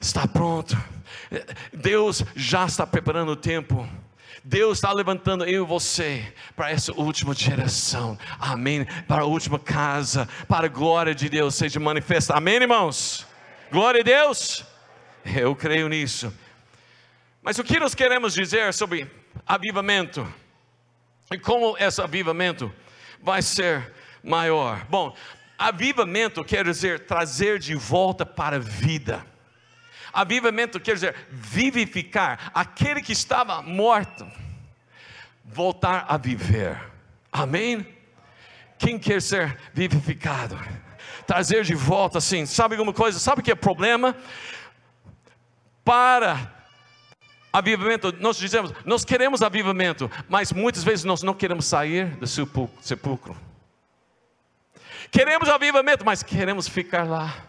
está 0.00 0.26
pronto. 0.26 0.76
Deus 1.72 2.24
já 2.36 2.64
está 2.66 2.86
preparando 2.86 3.32
o 3.32 3.36
tempo. 3.36 3.88
Deus 4.42 4.78
está 4.78 4.90
levantando 4.90 5.44
eu 5.44 5.64
e 5.64 5.66
você 5.66 6.32
para 6.56 6.70
essa 6.70 6.92
última 6.92 7.34
geração, 7.34 8.18
amém? 8.38 8.86
Para 9.06 9.22
a 9.22 9.26
última 9.26 9.58
casa, 9.58 10.26
para 10.48 10.66
a 10.66 10.68
glória 10.68 11.14
de 11.14 11.28
Deus 11.28 11.54
seja 11.54 11.78
manifesta, 11.78 12.34
amém, 12.34 12.54
irmãos? 12.54 13.26
Glória 13.70 14.00
a 14.00 14.04
Deus, 14.04 14.64
eu 15.24 15.54
creio 15.54 15.88
nisso. 15.88 16.32
Mas 17.42 17.58
o 17.58 17.64
que 17.64 17.78
nós 17.78 17.94
queremos 17.94 18.32
dizer 18.32 18.72
sobre 18.72 19.10
avivamento? 19.46 20.26
E 21.30 21.38
como 21.38 21.76
esse 21.78 22.00
avivamento 22.00 22.72
vai 23.22 23.42
ser 23.42 23.92
maior? 24.22 24.84
Bom, 24.86 25.14
avivamento 25.58 26.44
quer 26.44 26.64
dizer 26.64 27.06
trazer 27.06 27.58
de 27.58 27.74
volta 27.74 28.24
para 28.24 28.56
a 28.56 28.60
vida. 28.60 29.24
Avivamento 30.12 30.80
quer 30.80 30.94
dizer 30.94 31.14
vivificar 31.30 32.50
aquele 32.52 33.00
que 33.00 33.12
estava 33.12 33.62
morto, 33.62 34.26
voltar 35.44 36.04
a 36.08 36.16
viver. 36.16 36.80
Amém? 37.32 37.86
Quem 38.78 38.98
quer 38.98 39.22
ser 39.22 39.56
vivificado? 39.72 40.58
Trazer 41.26 41.62
de 41.62 41.74
volta 41.74 42.18
assim, 42.18 42.44
sabe 42.46 42.74
alguma 42.74 42.92
coisa? 42.92 43.18
Sabe 43.18 43.40
o 43.40 43.44
que 43.44 43.52
é 43.52 43.54
problema? 43.54 44.16
Para 45.84 46.59
avivamento, 47.52 48.14
nós 48.20 48.36
dizemos, 48.36 48.72
nós 48.84 49.04
queremos 49.04 49.42
avivamento, 49.42 50.10
mas 50.28 50.52
muitas 50.52 50.84
vezes 50.84 51.04
nós 51.04 51.22
não 51.22 51.34
queremos 51.34 51.66
sair 51.66 52.06
do 52.16 52.26
sepulcro. 52.26 53.36
Queremos 55.10 55.48
avivamento, 55.48 56.04
mas 56.04 56.22
queremos 56.22 56.68
ficar 56.68 57.06
lá. 57.06 57.44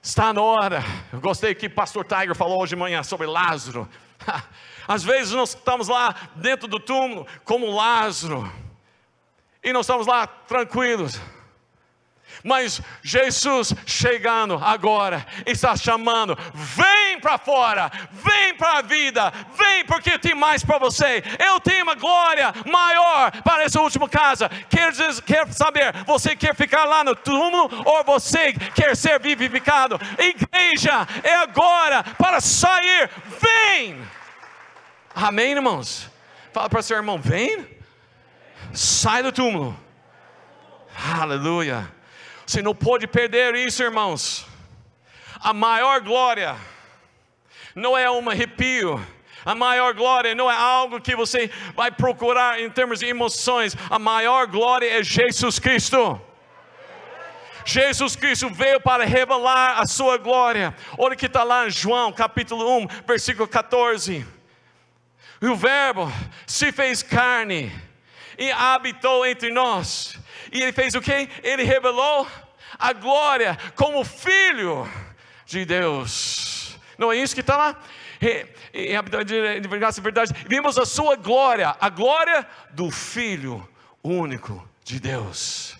Está 0.00 0.32
na 0.32 0.40
hora. 0.40 0.82
Eu 1.12 1.20
gostei 1.20 1.54
que 1.54 1.66
o 1.66 1.70
pastor 1.70 2.04
Tiger 2.04 2.34
falou 2.34 2.60
hoje 2.60 2.70
de 2.70 2.76
manhã 2.76 3.02
sobre 3.02 3.26
Lázaro. 3.26 3.88
Às 4.88 5.04
vezes 5.04 5.32
nós 5.32 5.50
estamos 5.50 5.88
lá 5.88 6.14
dentro 6.34 6.66
do 6.66 6.80
túmulo 6.80 7.26
como 7.44 7.70
Lázaro. 7.70 8.50
E 9.62 9.72
nós 9.72 9.86
estamos 9.86 10.06
lá 10.06 10.26
tranquilos. 10.26 11.20
Mas 12.42 12.80
Jesus 13.02 13.72
chegando 13.86 14.60
agora, 14.62 15.24
está 15.46 15.76
chamando: 15.76 16.36
vem 16.54 17.20
para 17.20 17.38
fora, 17.38 17.90
vem 18.10 18.54
para 18.54 18.78
a 18.78 18.82
vida, 18.82 19.32
vem 19.56 19.84
porque 19.84 20.18
tem 20.18 20.34
mais 20.34 20.64
para 20.64 20.78
você. 20.78 21.22
Eu 21.38 21.60
tenho 21.60 21.84
uma 21.84 21.94
glória 21.94 22.52
maior 22.66 23.30
para 23.42 23.64
essa 23.64 23.80
última 23.80 24.08
casa. 24.08 24.48
Quer, 24.68 24.92
quer 25.24 25.52
saber, 25.52 25.92
você 26.04 26.34
quer 26.34 26.54
ficar 26.54 26.84
lá 26.84 27.04
no 27.04 27.14
túmulo 27.14 27.70
ou 27.84 28.04
você 28.04 28.52
quer 28.74 28.96
ser 28.96 29.20
vivificado? 29.20 30.00
Igreja 30.18 31.06
é 31.22 31.36
agora 31.36 32.02
para 32.02 32.40
sair, 32.40 33.08
vem. 33.40 34.02
Amém, 35.14 35.52
irmãos? 35.52 36.10
Fala 36.52 36.68
para 36.68 36.82
seu 36.82 36.96
irmão: 36.96 37.20
vem, 37.20 37.66
sai 38.72 39.22
do 39.22 39.30
túmulo. 39.30 39.78
Aleluia. 41.20 42.01
Você 42.46 42.62
não 42.62 42.74
pode 42.74 43.06
perder 43.06 43.54
isso, 43.54 43.82
irmãos. 43.82 44.46
A 45.40 45.52
maior 45.52 46.00
glória 46.00 46.56
não 47.74 47.96
é 47.96 48.10
um 48.10 48.28
arrepio. 48.28 49.04
A 49.44 49.54
maior 49.54 49.92
glória 49.92 50.34
não 50.34 50.50
é 50.50 50.54
algo 50.54 51.00
que 51.00 51.16
você 51.16 51.50
vai 51.74 51.90
procurar 51.90 52.60
em 52.60 52.70
termos 52.70 53.00
de 53.00 53.06
emoções. 53.06 53.76
A 53.90 53.98
maior 53.98 54.46
glória 54.46 54.88
é 54.88 55.02
Jesus 55.02 55.58
Cristo. 55.58 56.20
Jesus 57.64 58.16
Cristo 58.16 58.48
veio 58.50 58.80
para 58.80 59.04
revelar 59.04 59.80
a 59.80 59.86
sua 59.86 60.16
glória. 60.16 60.74
Olha 60.98 61.16
que 61.16 61.26
está 61.26 61.42
lá 61.42 61.66
em 61.66 61.70
João 61.70 62.12
capítulo 62.12 62.78
1, 62.78 62.86
versículo 63.06 63.48
14. 63.48 64.26
E 65.40 65.46
o 65.46 65.56
Verbo 65.56 66.10
se 66.46 66.70
fez 66.70 67.02
carne 67.02 67.72
e 68.38 68.50
habitou 68.52 69.26
entre 69.26 69.50
nós. 69.50 70.18
E 70.50 70.62
ele 70.62 70.72
fez 70.72 70.94
o 70.94 71.00
que? 71.00 71.28
Ele 71.42 71.62
revelou 71.62 72.26
a 72.78 72.92
glória 72.92 73.58
como 73.76 74.04
filho 74.04 74.90
de 75.46 75.64
Deus. 75.64 76.78
Não 76.98 77.12
é 77.12 77.16
isso 77.16 77.34
que 77.34 77.40
está 77.40 77.56
lá? 77.56 77.82
Em 78.72 78.92
verdade, 79.02 80.00
verdade, 80.00 80.32
vimos 80.48 80.78
a 80.78 80.86
sua 80.86 81.16
glória, 81.16 81.76
a 81.80 81.88
glória 81.88 82.46
do 82.70 82.90
Filho 82.90 83.68
único 84.02 84.66
de 84.84 85.00
Deus. 85.00 85.76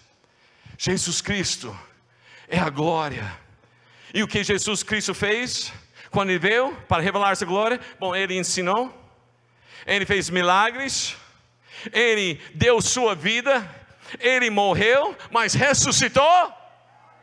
Jesus 0.77 1.21
Cristo 1.21 1.77
é 2.49 2.59
a 2.59 2.69
glória. 2.69 3.39
E 4.13 4.23
o 4.23 4.29
que 4.29 4.43
Jesus 4.43 4.83
Cristo 4.83 5.15
fez 5.15 5.73
quando 6.11 6.31
ele 6.31 6.39
veio 6.39 6.77
para 6.89 7.03
revelar 7.03 7.31
essa 7.31 7.47
glória? 7.47 7.81
Bom, 7.99 8.15
ele 8.15 8.37
ensinou, 8.37 8.93
ele 9.87 10.05
fez 10.05 10.29
milagres, 10.29 11.17
ele 11.93 12.41
deu 12.55 12.81
sua 12.83 13.15
vida, 13.15 13.69
ele 14.21 14.51
morreu, 14.51 15.17
mas 15.31 15.55
ressuscitou 15.55 16.63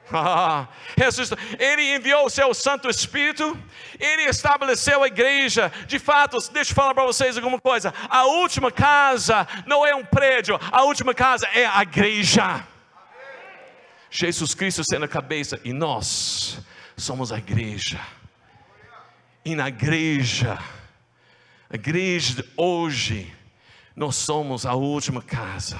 ele 1.60 1.96
enviou 1.96 2.26
o 2.26 2.30
seu 2.30 2.54
Santo 2.54 2.90
Espírito, 2.90 3.58
ele 4.00 4.24
estabeleceu 4.24 5.04
a 5.04 5.08
igreja. 5.08 5.72
De 5.88 6.00
fato, 6.00 6.38
deixa 6.52 6.72
eu 6.72 6.76
falar 6.76 6.94
para 6.94 7.06
vocês 7.06 7.38
alguma 7.38 7.60
coisa: 7.60 7.94
a 8.10 8.26
última 8.26 8.72
casa 8.72 9.48
não 9.66 9.86
é 9.86 9.96
um 9.96 10.04
prédio, 10.04 10.60
a 10.72 10.84
última 10.84 11.14
casa 11.14 11.48
é 11.48 11.66
a 11.66 11.82
igreja. 11.82 12.66
Jesus 14.12 14.56
Cristo 14.56 14.84
sendo 14.84 15.06
a 15.06 15.08
cabeça 15.08 15.60
e 15.64 15.72
nós 15.72 16.60
somos 16.98 17.32
a 17.32 17.38
igreja. 17.38 18.00
E 19.46 19.56
na 19.56 19.70
igreja, 19.70 20.58
a 21.70 21.76
igreja 21.76 22.42
de 22.42 22.50
hoje, 22.58 23.32
nós 23.96 24.16
somos 24.16 24.66
a 24.66 24.74
última 24.74 25.22
casa 25.22 25.80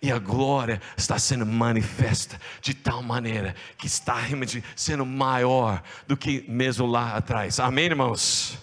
e 0.00 0.10
a 0.10 0.18
glória 0.18 0.80
está 0.96 1.18
sendo 1.18 1.46
manifesta 1.46 2.40
de 2.60 2.74
tal 2.74 3.02
maneira 3.02 3.54
que 3.76 3.86
está 3.86 4.14
realmente 4.14 4.62
sendo 4.76 5.04
maior 5.04 5.82
do 6.06 6.16
que 6.16 6.44
mesmo 6.48 6.86
lá 6.86 7.16
atrás. 7.16 7.58
Amém, 7.60 7.86
irmãos? 7.86 8.58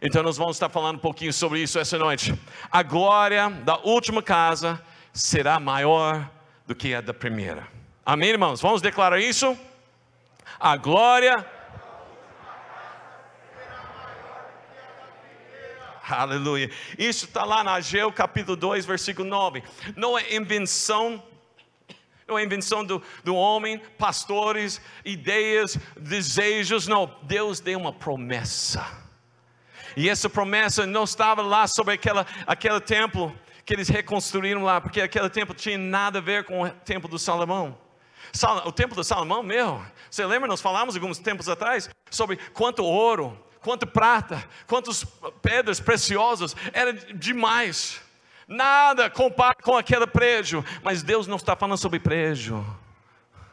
Então 0.00 0.22
nós 0.22 0.36
vamos 0.36 0.56
estar 0.56 0.68
falando 0.68 0.96
um 0.96 1.00
pouquinho 1.00 1.32
sobre 1.32 1.60
isso 1.60 1.78
essa 1.78 1.96
noite. 1.96 2.38
A 2.70 2.82
glória 2.82 3.48
da 3.48 3.78
última 3.78 4.22
casa 4.22 4.80
será 5.12 5.58
maior 5.58 6.28
do 6.66 6.74
que 6.74 6.94
a 6.94 7.00
da 7.00 7.14
primeira. 7.14 7.66
Amém, 8.04 8.30
irmãos? 8.30 8.60
Vamos 8.60 8.82
declarar 8.82 9.18
isso? 9.18 9.56
A 10.60 10.76
glória 10.76 11.44
Aleluia. 16.08 16.70
Isso 16.98 17.24
está 17.24 17.44
lá 17.44 17.64
na 17.64 17.74
Ageu 17.74 18.12
capítulo 18.12 18.56
2, 18.56 18.84
versículo 18.84 19.28
9. 19.28 19.62
Não 19.96 20.18
é 20.18 20.34
invenção 20.34 21.22
não 22.26 22.38
é 22.38 22.42
invenção 22.42 22.82
do, 22.82 23.02
do 23.22 23.36
homem, 23.36 23.78
pastores, 23.98 24.80
ideias, 25.04 25.78
desejos, 25.94 26.86
não. 26.86 27.14
Deus 27.24 27.60
deu 27.60 27.78
uma 27.78 27.92
promessa. 27.92 28.82
E 29.94 30.08
essa 30.08 30.30
promessa 30.30 30.86
não 30.86 31.04
estava 31.04 31.42
lá 31.42 31.66
sobre 31.66 31.92
aquela, 31.92 32.26
aquele 32.46 32.80
templo 32.80 33.38
que 33.66 33.74
eles 33.74 33.90
reconstruíram 33.90 34.64
lá, 34.64 34.80
porque 34.80 35.02
aquele 35.02 35.28
templo 35.28 35.54
tinha 35.54 35.76
nada 35.76 36.18
a 36.18 36.22
ver 36.22 36.44
com 36.44 36.62
o 36.62 36.70
templo 36.70 37.10
do 37.10 37.18
Salomão. 37.18 37.78
O 38.64 38.72
templo 38.72 38.96
do 38.96 39.04
Salomão, 39.04 39.42
meu, 39.42 39.84
você 40.10 40.24
lembra? 40.24 40.48
Nós 40.48 40.62
falamos 40.62 40.96
alguns 40.96 41.18
tempos 41.18 41.46
atrás 41.46 41.90
sobre 42.10 42.38
quanto 42.54 42.82
ouro, 42.82 43.38
quanto 43.64 43.86
prata, 43.86 44.44
quantas 44.66 45.04
pedras 45.40 45.80
preciosas, 45.80 46.54
era 46.74 46.92
demais. 46.92 47.98
Nada 48.46 49.08
compara 49.08 49.54
com 49.54 49.74
aquele 49.74 50.06
prédio, 50.06 50.62
mas 50.82 51.02
Deus 51.02 51.26
não 51.26 51.36
está 51.36 51.56
falando 51.56 51.78
sobre 51.78 51.98
prédio. 51.98 52.64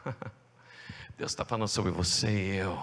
Deus 1.16 1.30
está 1.32 1.46
falando 1.46 1.68
sobre 1.68 1.90
você 1.90 2.28
e 2.28 2.56
eu. 2.56 2.78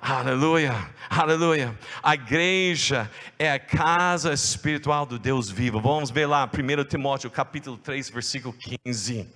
Aleluia, 0.00 0.88
aleluia. 1.10 1.76
A 2.00 2.14
igreja 2.14 3.10
é 3.36 3.50
a 3.50 3.58
casa 3.58 4.32
espiritual 4.32 5.04
do 5.06 5.18
Deus 5.18 5.50
vivo. 5.50 5.80
Vamos 5.80 6.12
ver 6.12 6.26
lá, 6.26 6.48
1 6.48 6.84
Timóteo 6.84 7.28
capítulo 7.28 7.76
3, 7.78 8.10
versículo 8.10 8.54
15. 8.54 9.28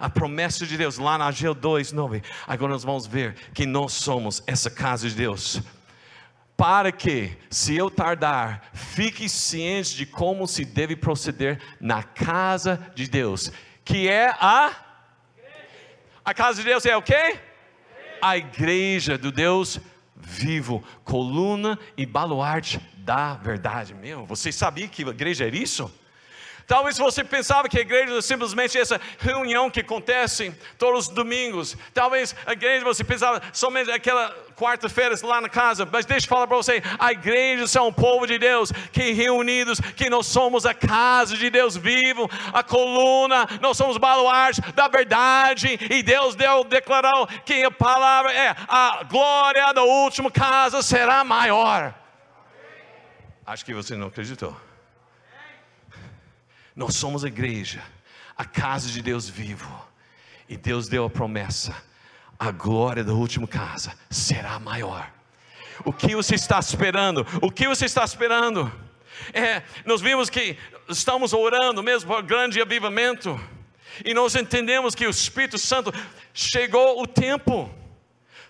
A 0.00 0.08
promessa 0.08 0.66
de 0.66 0.78
Deus, 0.78 0.96
lá 0.96 1.18
na 1.18 1.26
Ageu 1.26 1.52
2, 1.52 1.92
9. 1.92 2.22
Agora 2.46 2.72
nós 2.72 2.84
vamos 2.84 3.06
ver 3.06 3.34
que 3.52 3.66
nós 3.66 3.92
somos 3.92 4.42
essa 4.46 4.70
casa 4.70 5.08
de 5.08 5.14
Deus. 5.14 5.60
Para 6.56 6.92
que, 6.92 7.36
se 7.50 7.76
eu 7.76 7.90
tardar, 7.90 8.70
fique 8.72 9.28
ciente 9.28 9.96
de 9.96 10.06
como 10.06 10.46
se 10.46 10.64
deve 10.64 10.94
proceder 10.94 11.60
na 11.80 12.02
casa 12.02 12.92
de 12.94 13.08
Deus, 13.08 13.50
que 13.84 14.08
é 14.08 14.28
a. 14.38 14.72
A 16.24 16.32
casa 16.32 16.62
de 16.62 16.68
Deus 16.68 16.86
é 16.86 16.96
o 16.96 17.02
quê? 17.02 17.38
A 18.22 18.36
igreja 18.38 19.18
do 19.18 19.30
Deus 19.30 19.80
vivo 20.16 20.82
coluna 21.04 21.78
e 21.96 22.06
baluarte 22.06 22.80
da 22.98 23.34
verdade. 23.34 23.92
Meu, 23.92 24.24
você 24.24 24.50
sabia 24.50 24.88
que 24.88 25.04
a 25.04 25.08
igreja 25.08 25.46
era 25.46 25.56
isso? 25.56 25.92
Talvez 26.66 26.96
você 26.96 27.22
pensava 27.22 27.68
que 27.68 27.78
a 27.78 27.82
igreja 27.82 28.16
é 28.16 28.22
simplesmente 28.22 28.78
essa 28.78 29.00
reunião 29.18 29.70
que 29.70 29.80
acontece 29.80 30.54
todos 30.78 31.08
os 31.08 31.14
domingos. 31.14 31.76
Talvez 31.92 32.34
a 32.46 32.52
igreja 32.52 32.84
você 32.84 33.04
pensava 33.04 33.42
somente 33.52 33.90
aquela 33.90 34.34
quarta-feira 34.56 35.14
lá 35.22 35.40
na 35.40 35.48
casa. 35.48 35.86
Mas 35.90 36.06
deixa 36.06 36.24
eu 36.24 36.28
falar 36.28 36.46
para 36.46 36.56
você: 36.56 36.82
a 36.98 37.12
igreja 37.12 37.78
é 37.78 37.82
um 37.82 37.92
povo 37.92 38.26
de 38.26 38.38
Deus 38.38 38.72
que 38.92 39.12
reunidos, 39.12 39.80
que 39.80 40.08
nós 40.08 40.26
somos 40.26 40.64
a 40.64 40.72
casa 40.72 41.36
de 41.36 41.50
Deus 41.50 41.76
vivo, 41.76 42.30
a 42.52 42.62
coluna, 42.62 43.46
nós 43.60 43.76
somos 43.76 43.98
baluarte 43.98 44.60
da 44.72 44.88
verdade. 44.88 45.78
E 45.90 46.02
Deus 46.02 46.34
deu, 46.34 46.64
declarou 46.64 47.26
que 47.44 47.62
a 47.62 47.70
palavra 47.70 48.32
é 48.32 48.56
a 48.68 49.04
glória 49.04 49.72
da 49.72 49.82
última 49.82 50.30
casa 50.30 50.82
será 50.82 51.22
maior. 51.24 51.94
Acho 53.46 53.64
que 53.64 53.74
você 53.74 53.94
não 53.94 54.06
acreditou. 54.06 54.56
Nós 56.74 56.96
somos 56.96 57.24
a 57.24 57.28
igreja, 57.28 57.82
a 58.36 58.44
casa 58.44 58.88
de 58.88 59.00
Deus 59.00 59.28
vivo. 59.28 59.70
E 60.48 60.56
Deus 60.56 60.88
deu 60.88 61.04
a 61.04 61.10
promessa: 61.10 61.74
a 62.38 62.50
glória 62.50 63.04
da 63.04 63.12
última 63.12 63.46
casa 63.46 63.96
será 64.10 64.58
maior. 64.58 65.10
O 65.84 65.92
que 65.92 66.14
você 66.14 66.34
está 66.34 66.58
esperando? 66.58 67.26
O 67.40 67.50
que 67.50 67.66
você 67.66 67.86
está 67.86 68.04
esperando? 68.04 68.70
É, 69.32 69.62
nós 69.84 70.00
vimos 70.00 70.28
que 70.28 70.58
estamos 70.88 71.32
orando 71.32 71.82
mesmo 71.82 72.12
por 72.12 72.22
grande 72.22 72.60
avivamento, 72.60 73.40
e 74.04 74.12
nós 74.12 74.34
entendemos 74.34 74.94
que 74.94 75.06
o 75.06 75.10
Espírito 75.10 75.58
Santo 75.58 75.92
chegou 76.32 77.00
o 77.00 77.06
tempo. 77.06 77.72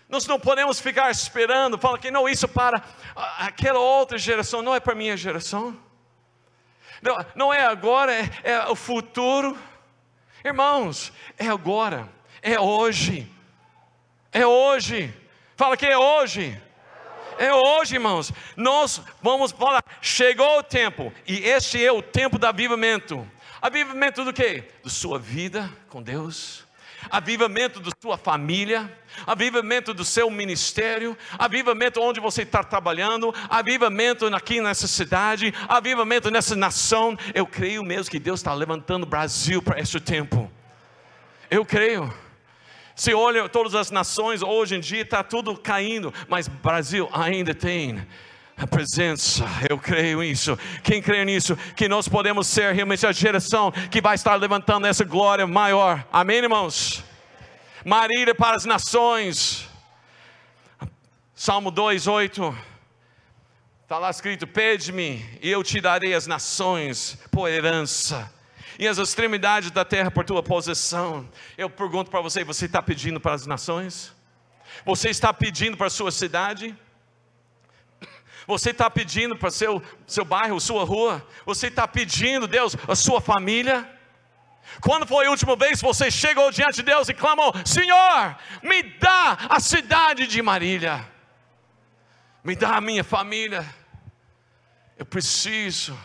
Nós 0.09 0.27
não 0.27 0.39
podemos 0.39 0.81
ficar 0.81 1.11
esperando, 1.11 1.79
fala 1.79 1.99
que 1.99 2.11
não, 2.11 2.29
isso 2.29 2.47
para 2.49 2.83
aquela 3.39 3.79
outra 3.79 4.17
geração, 4.17 4.63
não 4.63 4.75
é 4.75 4.81
para 4.81 4.95
minha 4.95 5.17
geração. 5.17 5.77
Não, 7.05 7.27
não 7.35 7.55
é 7.55 7.67
agora, 7.67 8.15
é, 8.15 8.31
é 8.43 8.67
o 8.67 8.75
futuro. 8.75 9.57
Irmãos, 10.43 11.13
é 11.39 11.47
agora, 11.47 12.09
é 12.41 12.59
hoje. 12.59 13.31
É 14.33 14.47
hoje. 14.47 15.15
Fala 15.55 15.77
que 15.77 15.85
é 15.85 15.99
hoje. 15.99 16.59
É 17.39 17.53
hoje, 17.53 17.97
irmãos. 17.97 18.33
Nós 18.57 19.03
vamos 19.21 19.53
falar, 19.53 19.85
chegou 20.01 20.59
o 20.59 20.63
tempo, 20.63 21.13
e 21.27 21.45
este 21.45 21.85
é 21.85 21.93
o 21.93 22.01
tempo 22.01 22.39
do 22.39 22.47
avivamento. 22.47 23.31
Avivamento 23.61 24.25
do 24.25 24.33
quê? 24.33 24.65
Da 24.83 24.89
sua 24.89 25.19
vida 25.19 25.71
com 25.91 26.03
Deus 26.03 26.64
avivamento 27.15 27.79
da 27.79 27.93
sua 28.03 28.19
família, 28.19 28.93
avivamento 29.25 29.95
do 29.95 30.05
seu 30.05 30.29
ministério, 30.29 31.17
avivamento 31.39 32.01
onde 32.01 32.19
você 32.19 32.43
está 32.43 32.65
trabalhando, 32.65 33.33
avivamento 33.49 34.27
aqui 34.35 34.61
nessa 34.61 34.89
cidade, 34.89 35.55
avivamento 35.69 36.29
nessa 36.29 36.57
nação. 36.57 37.17
Eu 37.33 37.47
creio 37.47 37.85
mesmo 37.85 38.11
que 38.11 38.19
Deus 38.19 38.41
está 38.41 38.53
levantando 38.53 39.05
o 39.05 39.07
Brasil 39.07 39.63
para 39.63 39.79
esse 39.79 40.01
tempo. 40.01 40.51
Eu 41.49 41.65
creio. 41.65 42.13
Se 42.97 43.15
olha 43.15 43.49
todas 43.49 43.77
as 43.77 43.93
nações 43.93 44.43
hoje 44.43 44.75
em 44.75 44.81
dia 44.81 45.03
está 45.03 45.23
tudo 45.23 45.57
caindo, 45.57 46.13
mas 46.29 46.49
Brasil 46.49 47.09
ainda 47.13 47.55
tem 47.55 48.05
a 48.57 48.67
presença, 48.67 49.45
eu 49.69 49.79
creio 49.79 50.21
nisso. 50.21 50.57
Quem 50.83 51.03
crê 51.03 51.25
nisso? 51.25 51.57
Que 51.75 51.89
nós 51.89 52.09
podemos 52.09 52.47
ser 52.47 52.73
realmente 52.73 53.07
a 53.07 53.13
geração 53.13 53.73
que 53.91 54.01
vai 54.01 54.15
estar 54.15 54.37
levantando 54.37 54.87
essa 54.87 55.05
glória 55.05 55.47
maior. 55.47 56.07
Amém, 56.13 56.39
irmãos? 56.39 57.03
Marília 57.85 58.35
para 58.35 58.57
as 58.57 58.65
nações. 58.65 59.69
Salmo 61.35 61.73
2:8. 61.73 62.57
Está 63.83 63.99
lá 63.99 64.09
escrito: 64.09 64.47
Pede-me, 64.47 65.25
e 65.43 65.51
eu 65.51 65.63
te 65.63 65.81
darei 65.81 66.15
as 66.15 66.27
nações 66.27 67.19
por 67.31 67.49
herança, 67.49 68.33
e 68.79 68.87
as 68.87 68.99
extremidades 68.99 69.71
da 69.71 69.85
terra 69.85 70.11
por 70.11 70.25
tua 70.25 70.43
possessão. 70.43 71.29
Eu 71.59 71.69
pergunto 71.69 72.11
para 72.11 72.21
você: 72.21 72.45
você 72.45 72.67
está 72.67 72.81
pedindo 72.81 73.21
para 73.21 73.35
as 73.35 73.47
nações? 73.47 74.15
Você 74.87 75.11
está 75.11 75.33
pedindo 75.33 75.77
para 75.77 75.89
a 75.89 75.91
sua 75.91 76.13
cidade? 76.13 76.75
Você 78.47 78.71
está 78.71 78.91
pedindo 78.91 79.37
para 79.37 79.51
seu 79.51 79.83
seu 80.07 80.25
bairro, 80.25 80.61
sua 80.61 80.85
rua? 80.85 81.27
Você 81.47 81.69
está 81.69 81.89
pedindo, 81.89 82.47
Deus, 82.47 82.77
a 82.87 82.95
sua 82.95 83.21
família? 83.21 83.91
Quando 84.81 85.07
foi 85.07 85.27
a 85.27 85.31
última 85.31 85.57
vez 85.57 85.81
que 85.81 85.87
você 85.87 86.11
chegou 86.11 86.51
diante 86.51 86.77
de 86.77 86.83
Deus 86.83 87.09
e 87.09 87.15
clamou: 87.15 87.53
Senhor, 87.65 88.37
me 88.63 88.83
dá 88.83 89.39
a 89.49 89.61
cidade 89.61 90.27
de 90.27 90.43
Marília, 90.43 91.07
me 92.43 92.55
dá 92.55 92.77
a 92.77 92.81
minha 92.81 93.05
família. 93.05 93.65
Eu 94.97 95.07
preciso 95.07 95.99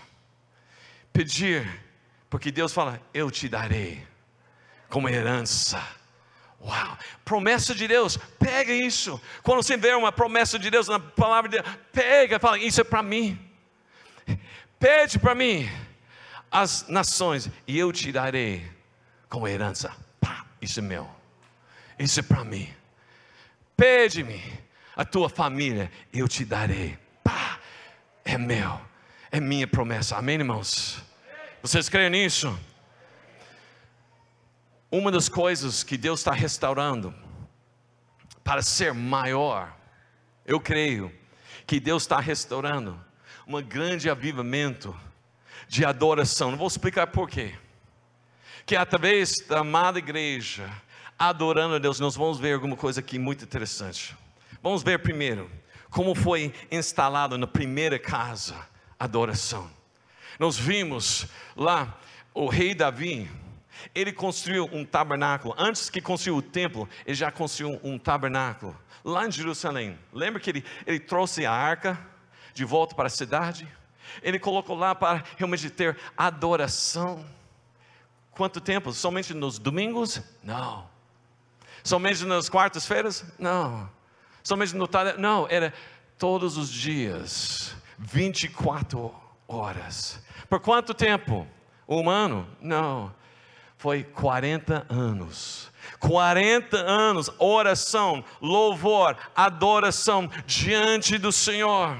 pedir, 1.11 1.67
porque 2.29 2.51
Deus 2.51 2.73
fala: 2.73 3.01
Eu 3.13 3.29
te 3.29 3.47
darei 3.47 4.05
como 4.89 5.09
herança. 5.09 5.98
Uau, 6.61 6.97
promessa 7.23 7.73
de 7.73 7.87
Deus, 7.87 8.17
pega 8.37 8.73
isso. 8.73 9.19
Quando 9.43 9.63
você 9.63 9.77
vê 9.77 9.93
uma 9.93 10.11
promessa 10.11 10.59
de 10.59 10.69
Deus 10.69 10.87
na 10.87 10.99
palavra 10.99 11.49
de 11.49 11.61
Deus, 11.61 11.75
pega 11.91 12.35
e 12.35 12.39
fala: 12.39 12.57
Isso 12.57 12.81
é 12.81 12.83
para 12.83 13.01
mim. 13.01 13.39
Pede 14.77 15.19
para 15.19 15.35
mim 15.35 15.69
as 16.51 16.87
nações 16.87 17.49
e 17.67 17.77
eu 17.77 17.91
te 17.91 18.11
darei 18.11 18.65
como 19.27 19.47
herança. 19.47 19.93
Pá, 20.19 20.45
isso 20.61 20.79
é 20.79 20.81
meu. 20.81 21.09
Isso 21.97 22.19
é 22.19 22.23
para 22.23 22.43
mim. 22.43 22.67
Pede-me 23.75 24.41
a 24.95 25.05
tua 25.05 25.29
família, 25.29 25.91
eu 26.13 26.27
te 26.27 26.43
darei. 26.43 26.97
Pá, 27.23 27.59
é 28.23 28.37
meu. 28.37 28.79
É 29.31 29.39
minha 29.39 29.67
promessa. 29.67 30.17
Amém, 30.17 30.35
irmãos? 30.35 31.01
Vocês 31.61 31.87
creem 31.89 32.09
nisso? 32.09 32.57
Uma 34.91 35.11
das 35.11 35.29
coisas 35.29 35.83
que 35.83 35.97
Deus 35.97 36.19
está 36.19 36.31
restaurando 36.31 37.13
para 38.43 38.61
ser 38.61 38.93
maior, 38.93 39.75
eu 40.45 40.59
creio 40.59 41.11
que 41.67 41.79
Deus 41.79 42.03
está 42.03 42.19
restaurando 42.19 42.99
um 43.47 43.61
grande 43.61 44.09
avivamento 44.09 44.95
de 45.67 45.85
adoração. 45.85 46.51
Não 46.51 46.57
vou 46.57 46.67
explicar 46.67 47.07
por 47.07 47.29
quê. 47.29 47.55
Que 48.65 48.75
através 48.75 49.33
da 49.47 49.59
amada 49.59 49.99
igreja, 49.99 50.69
adorando 51.17 51.75
a 51.75 51.79
Deus, 51.79 51.99
nós 51.99 52.15
vamos 52.15 52.39
ver 52.39 52.53
alguma 52.53 52.75
coisa 52.75 52.99
aqui 52.99 53.19
muito 53.19 53.43
interessante. 53.43 54.17
Vamos 54.61 54.81
ver 54.83 54.99
primeiro 54.99 55.49
como 55.89 56.13
foi 56.13 56.53
instalado 56.71 57.37
na 57.37 57.47
primeira 57.47 57.97
casa 57.97 58.55
a 58.99 59.05
adoração. 59.05 59.69
Nós 60.37 60.57
vimos 60.57 61.27
lá 61.55 61.99
o 62.33 62.47
rei 62.47 62.73
Davi, 62.73 63.29
ele 63.93 64.11
construiu 64.11 64.69
um 64.71 64.85
tabernáculo. 64.85 65.55
Antes 65.57 65.89
que 65.89 66.01
construiu 66.01 66.37
o 66.37 66.41
templo, 66.41 66.87
ele 67.05 67.15
já 67.15 67.31
construiu 67.31 67.79
um 67.83 67.97
tabernáculo 67.97 68.75
lá 69.03 69.25
em 69.25 69.31
Jerusalém. 69.31 69.97
Lembra 70.13 70.39
que 70.39 70.49
ele, 70.49 70.65
ele 70.85 70.99
trouxe 70.99 71.45
a 71.45 71.51
arca 71.51 71.99
de 72.53 72.65
volta 72.65 72.95
para 72.95 73.07
a 73.07 73.09
cidade? 73.09 73.67
Ele 74.21 74.39
colocou 74.39 74.75
lá 74.75 74.95
para 74.95 75.23
realmente 75.37 75.69
ter 75.69 75.97
adoração. 76.17 77.25
Quanto 78.31 78.59
tempo? 78.59 78.91
Somente 78.93 79.33
nos 79.33 79.59
domingos? 79.59 80.21
Não. 80.43 80.89
Somente 81.83 82.25
nas 82.25 82.49
quartas-feiras? 82.49 83.25
Não. 83.37 83.89
Somente 84.43 84.75
no 84.75 84.87
tarde? 84.87 85.19
Não, 85.19 85.47
era 85.49 85.73
todos 86.17 86.57
os 86.57 86.69
dias, 86.69 87.75
24 87.97 89.13
horas. 89.47 90.23
Por 90.49 90.59
quanto 90.59 90.93
tempo? 90.93 91.47
Humano? 91.87 92.47
Não. 92.61 93.13
Foi 93.79 94.03
40 94.03 94.85
anos. 94.89 95.71
40 95.99 96.77
anos, 96.77 97.31
oração, 97.39 98.23
louvor, 98.39 99.17
adoração 99.35 100.29
diante 100.45 101.17
do 101.17 101.31
Senhor 101.31 101.97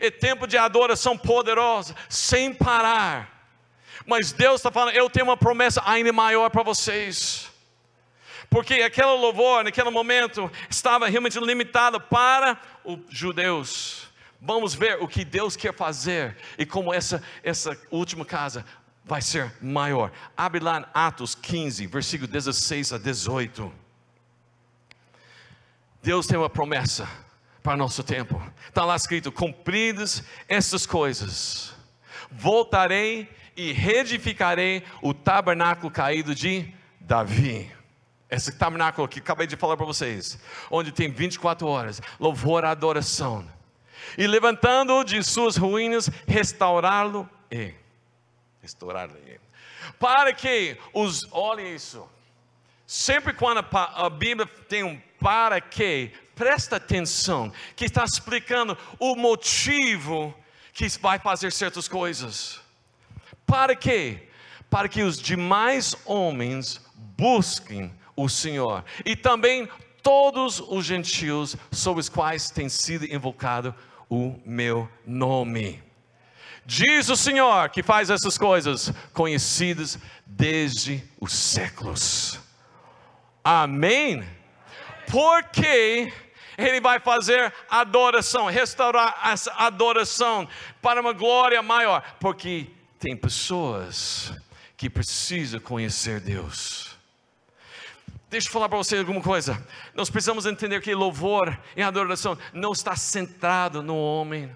é 0.00 0.10
tempo 0.10 0.46
de 0.46 0.56
adoração 0.56 1.16
poderosa, 1.16 1.94
sem 2.08 2.52
parar. 2.52 3.36
Mas 4.06 4.32
Deus 4.32 4.56
está 4.56 4.70
falando, 4.70 4.94
eu 4.94 5.08
tenho 5.10 5.26
uma 5.26 5.36
promessa 5.36 5.82
ainda 5.84 6.12
maior 6.12 6.48
para 6.50 6.62
vocês. 6.62 7.50
Porque 8.50 8.74
aquele 8.74 9.08
louvor, 9.08 9.64
naquele 9.64 9.90
momento, 9.90 10.50
estava 10.70 11.08
realmente 11.08 11.38
limitado 11.38 12.00
para 12.00 12.58
os 12.84 12.98
judeus. 13.10 14.08
Vamos 14.40 14.72
ver 14.72 15.02
o 15.02 15.08
que 15.08 15.24
Deus 15.24 15.56
quer 15.56 15.74
fazer 15.74 16.36
e 16.56 16.64
como 16.64 16.94
essa, 16.94 17.22
essa 17.42 17.76
última 17.90 18.24
casa 18.24 18.64
vai 19.08 19.22
ser 19.22 19.52
maior. 19.60 20.12
Abre 20.36 20.60
lá 20.60 20.80
em 20.80 20.84
Atos 20.92 21.34
15, 21.34 21.86
versículo 21.86 22.30
16 22.30 22.92
a 22.92 22.98
18. 22.98 23.72
Deus 26.02 26.26
tem 26.26 26.38
uma 26.38 26.50
promessa 26.50 27.08
para 27.62 27.76
nosso 27.76 28.04
tempo. 28.04 28.40
Está 28.68 28.84
lá 28.84 28.94
escrito: 28.94 29.32
cumpridas 29.32 30.22
estas 30.46 30.84
coisas, 30.84 31.72
voltarei 32.30 33.28
e 33.56 33.72
reedificarei 33.72 34.84
o 35.02 35.14
tabernáculo 35.14 35.90
caído 35.90 36.34
de 36.34 36.72
Davi. 37.00 37.72
Esse 38.30 38.52
tabernáculo 38.52 39.08
que 39.08 39.20
acabei 39.20 39.46
de 39.46 39.56
falar 39.56 39.78
para 39.78 39.86
vocês, 39.86 40.38
onde 40.70 40.92
tem 40.92 41.10
24 41.10 41.66
horas, 41.66 42.02
louvor 42.20 42.66
adoração. 42.66 43.50
E 44.18 44.26
levantando-o 44.26 45.02
de 45.02 45.22
suas 45.22 45.56
ruínas, 45.56 46.10
restaurá-lo 46.26 47.28
e 47.50 47.72
restaurá-lo. 48.68 49.14
Para 49.98 50.32
que 50.32 50.76
os, 50.92 51.26
olhem 51.32 51.74
isso. 51.74 52.08
Sempre 52.86 53.32
quando 53.32 53.64
a, 53.72 54.08
Bíblia 54.08 54.46
tem 54.68 54.82
um 54.82 55.00
para 55.20 55.60
que, 55.60 56.12
presta 56.34 56.76
atenção, 56.76 57.52
que 57.74 57.84
está 57.84 58.04
explicando 58.04 58.78
o 58.98 59.14
motivo 59.14 60.34
que 60.72 60.88
vai 61.00 61.18
fazer 61.18 61.52
certas 61.52 61.88
coisas. 61.88 62.60
Para 63.44 63.74
quê? 63.74 64.28
Para 64.70 64.88
que 64.88 65.02
os 65.02 65.18
demais 65.18 65.96
homens 66.04 66.80
busquem 67.16 67.92
o 68.14 68.28
Senhor 68.28 68.84
e 69.04 69.16
também 69.16 69.68
todos 70.02 70.60
os 70.60 70.84
gentios 70.84 71.56
sobre 71.70 72.00
os 72.00 72.08
quais 72.08 72.50
tem 72.50 72.68
sido 72.68 73.04
invocado 73.04 73.74
o 74.08 74.40
meu 74.46 74.88
nome. 75.04 75.87
Diz 76.70 77.08
o 77.08 77.16
Senhor 77.16 77.70
que 77.70 77.82
faz 77.82 78.10
essas 78.10 78.36
coisas 78.36 78.92
conhecidas 79.14 79.98
desde 80.26 81.02
os 81.18 81.32
séculos. 81.32 82.38
Amém? 83.42 84.22
Porque 85.10 86.12
ele 86.58 86.78
vai 86.78 87.00
fazer 87.00 87.54
adoração, 87.70 88.48
restaurar 88.48 89.18
essa 89.24 89.50
adoração 89.54 90.46
para 90.82 91.00
uma 91.00 91.14
glória 91.14 91.62
maior, 91.62 92.02
porque 92.20 92.66
tem 92.98 93.16
pessoas 93.16 94.30
que 94.76 94.90
precisam 94.90 95.60
conhecer 95.60 96.20
Deus. 96.20 96.98
Deixa 98.28 98.46
eu 98.46 98.52
falar 98.52 98.68
para 98.68 98.76
você 98.76 98.98
alguma 98.98 99.22
coisa. 99.22 99.66
Nós 99.94 100.10
precisamos 100.10 100.44
entender 100.44 100.82
que 100.82 100.94
louvor 100.94 101.58
e 101.74 101.82
adoração 101.82 102.36
não 102.52 102.72
está 102.72 102.94
centrado 102.94 103.82
no 103.82 103.96
homem. 103.96 104.54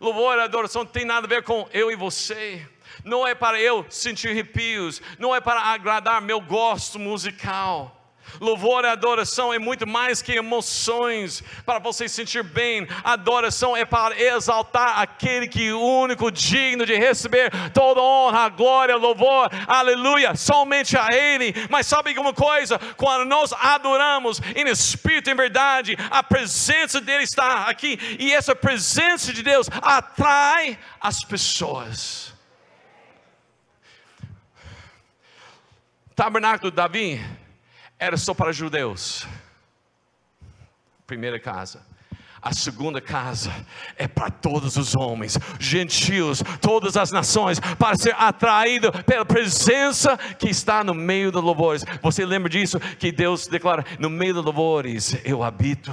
Louvor 0.00 0.38
e 0.38 0.40
adoração 0.40 0.82
não 0.84 0.90
tem 0.90 1.04
nada 1.04 1.26
a 1.26 1.28
ver 1.28 1.42
com 1.42 1.68
eu 1.74 1.90
e 1.90 1.94
você. 1.94 2.66
Não 3.04 3.26
é 3.26 3.34
para 3.34 3.60
eu 3.60 3.84
sentir 3.90 4.28
arrepios, 4.28 5.02
não 5.18 5.34
é 5.34 5.40
para 5.40 5.60
agradar 5.60 6.22
meu 6.22 6.40
gosto 6.40 6.98
musical. 6.98 7.99
Louvor 8.40 8.84
e 8.84 8.88
adoração 8.88 9.52
é 9.52 9.58
muito 9.58 9.86
mais 9.86 10.20
que 10.22 10.32
emoções 10.32 11.42
para 11.64 11.78
você 11.78 12.08
se 12.08 12.16
sentir 12.16 12.42
bem. 12.42 12.86
Adoração 13.02 13.76
é 13.76 13.84
para 13.84 14.20
exaltar 14.20 15.00
aquele 15.00 15.48
que 15.48 15.68
é 15.68 15.74
único 15.74 16.30
digno 16.30 16.84
de 16.84 16.94
receber 16.94 17.50
toda 17.72 18.00
honra, 18.00 18.48
glória, 18.48 18.96
louvor, 18.96 19.50
aleluia, 19.66 20.34
somente 20.34 20.96
a 20.96 21.08
Ele. 21.12 21.54
Mas 21.68 21.86
sabe 21.86 22.10
alguma 22.10 22.32
coisa? 22.32 22.78
Quando 22.96 23.24
nós 23.24 23.52
adoramos 23.52 24.40
em 24.54 24.68
espírito 24.68 25.28
e 25.28 25.32
em 25.32 25.36
verdade, 25.36 25.96
a 26.10 26.22
presença 26.22 27.00
dele 27.00 27.24
está 27.24 27.64
aqui 27.64 27.98
e 28.18 28.32
essa 28.32 28.54
presença 28.54 29.32
de 29.32 29.42
Deus 29.42 29.68
atrai 29.82 30.78
as 31.00 31.24
pessoas. 31.24 32.34
Tabernáculo 36.14 36.70
Davi 36.70 37.18
era 38.00 38.16
só 38.16 38.32
para 38.32 38.50
judeus. 38.50 39.28
Primeira 41.06 41.38
casa. 41.38 41.86
A 42.42 42.54
segunda 42.54 43.02
casa 43.02 43.52
é 43.98 44.08
para 44.08 44.30
todos 44.30 44.78
os 44.78 44.96
homens, 44.96 45.38
gentios, 45.58 46.42
todas 46.62 46.96
as 46.96 47.12
nações, 47.12 47.60
para 47.78 47.98
ser 47.98 48.14
atraído 48.18 48.90
pela 49.04 49.26
presença 49.26 50.16
que 50.16 50.48
está 50.48 50.82
no 50.82 50.94
meio 50.94 51.30
dos 51.30 51.44
louvores. 51.44 51.84
Você 52.00 52.24
lembra 52.24 52.48
disso? 52.48 52.80
Que 52.98 53.12
Deus 53.12 53.46
declara: 53.46 53.84
no 53.98 54.08
meio 54.08 54.32
dos 54.32 54.44
louvores 54.44 55.18
eu 55.22 55.42
habito. 55.42 55.92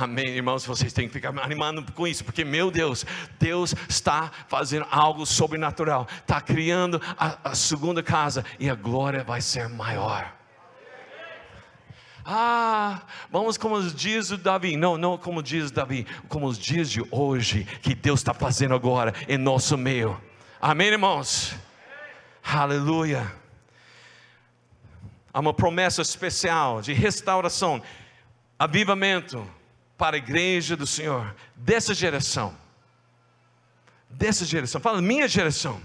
Amém, 0.00 0.28
irmãos, 0.28 0.64
vocês 0.64 0.92
têm 0.92 1.06
que 1.06 1.14
ficar 1.14 1.36
animando 1.38 1.84
com 1.92 2.06
isso, 2.06 2.24
porque 2.24 2.44
meu 2.44 2.70
Deus, 2.70 3.04
Deus 3.38 3.74
está 3.88 4.30
fazendo 4.48 4.86
algo 4.90 5.24
sobrenatural, 5.24 6.06
está 6.20 6.40
criando 6.40 7.00
a, 7.16 7.50
a 7.50 7.54
segunda 7.54 8.02
casa 8.02 8.44
e 8.58 8.68
a 8.68 8.74
glória 8.74 9.24
vai 9.24 9.40
ser 9.40 9.68
maior. 9.68 10.39
Ah, 12.24 13.02
vamos 13.30 13.56
como 13.56 13.80
dias 13.82 14.28
de 14.28 14.36
Davi. 14.36 14.76
Não, 14.76 14.98
não 14.98 15.16
como 15.16 15.42
diz 15.42 15.70
Davi, 15.70 16.06
como 16.28 16.46
os 16.46 16.58
dias 16.58 16.90
de 16.90 17.02
hoje, 17.10 17.64
que 17.82 17.94
Deus 17.94 18.20
está 18.20 18.34
fazendo 18.34 18.74
agora 18.74 19.14
em 19.28 19.38
nosso 19.38 19.76
meio. 19.76 20.20
Amém, 20.60 20.88
irmãos? 20.88 21.54
Aleluia. 22.42 23.32
Há 25.32 25.40
uma 25.40 25.54
promessa 25.54 26.02
especial 26.02 26.82
de 26.82 26.92
restauração, 26.92 27.80
avivamento 28.58 29.48
para 29.96 30.16
a 30.16 30.18
igreja 30.18 30.76
do 30.76 30.86
Senhor, 30.86 31.34
dessa 31.54 31.94
geração. 31.94 32.54
Dessa 34.08 34.44
geração, 34.44 34.80
fala 34.80 35.00
minha 35.00 35.28
geração. 35.28 35.80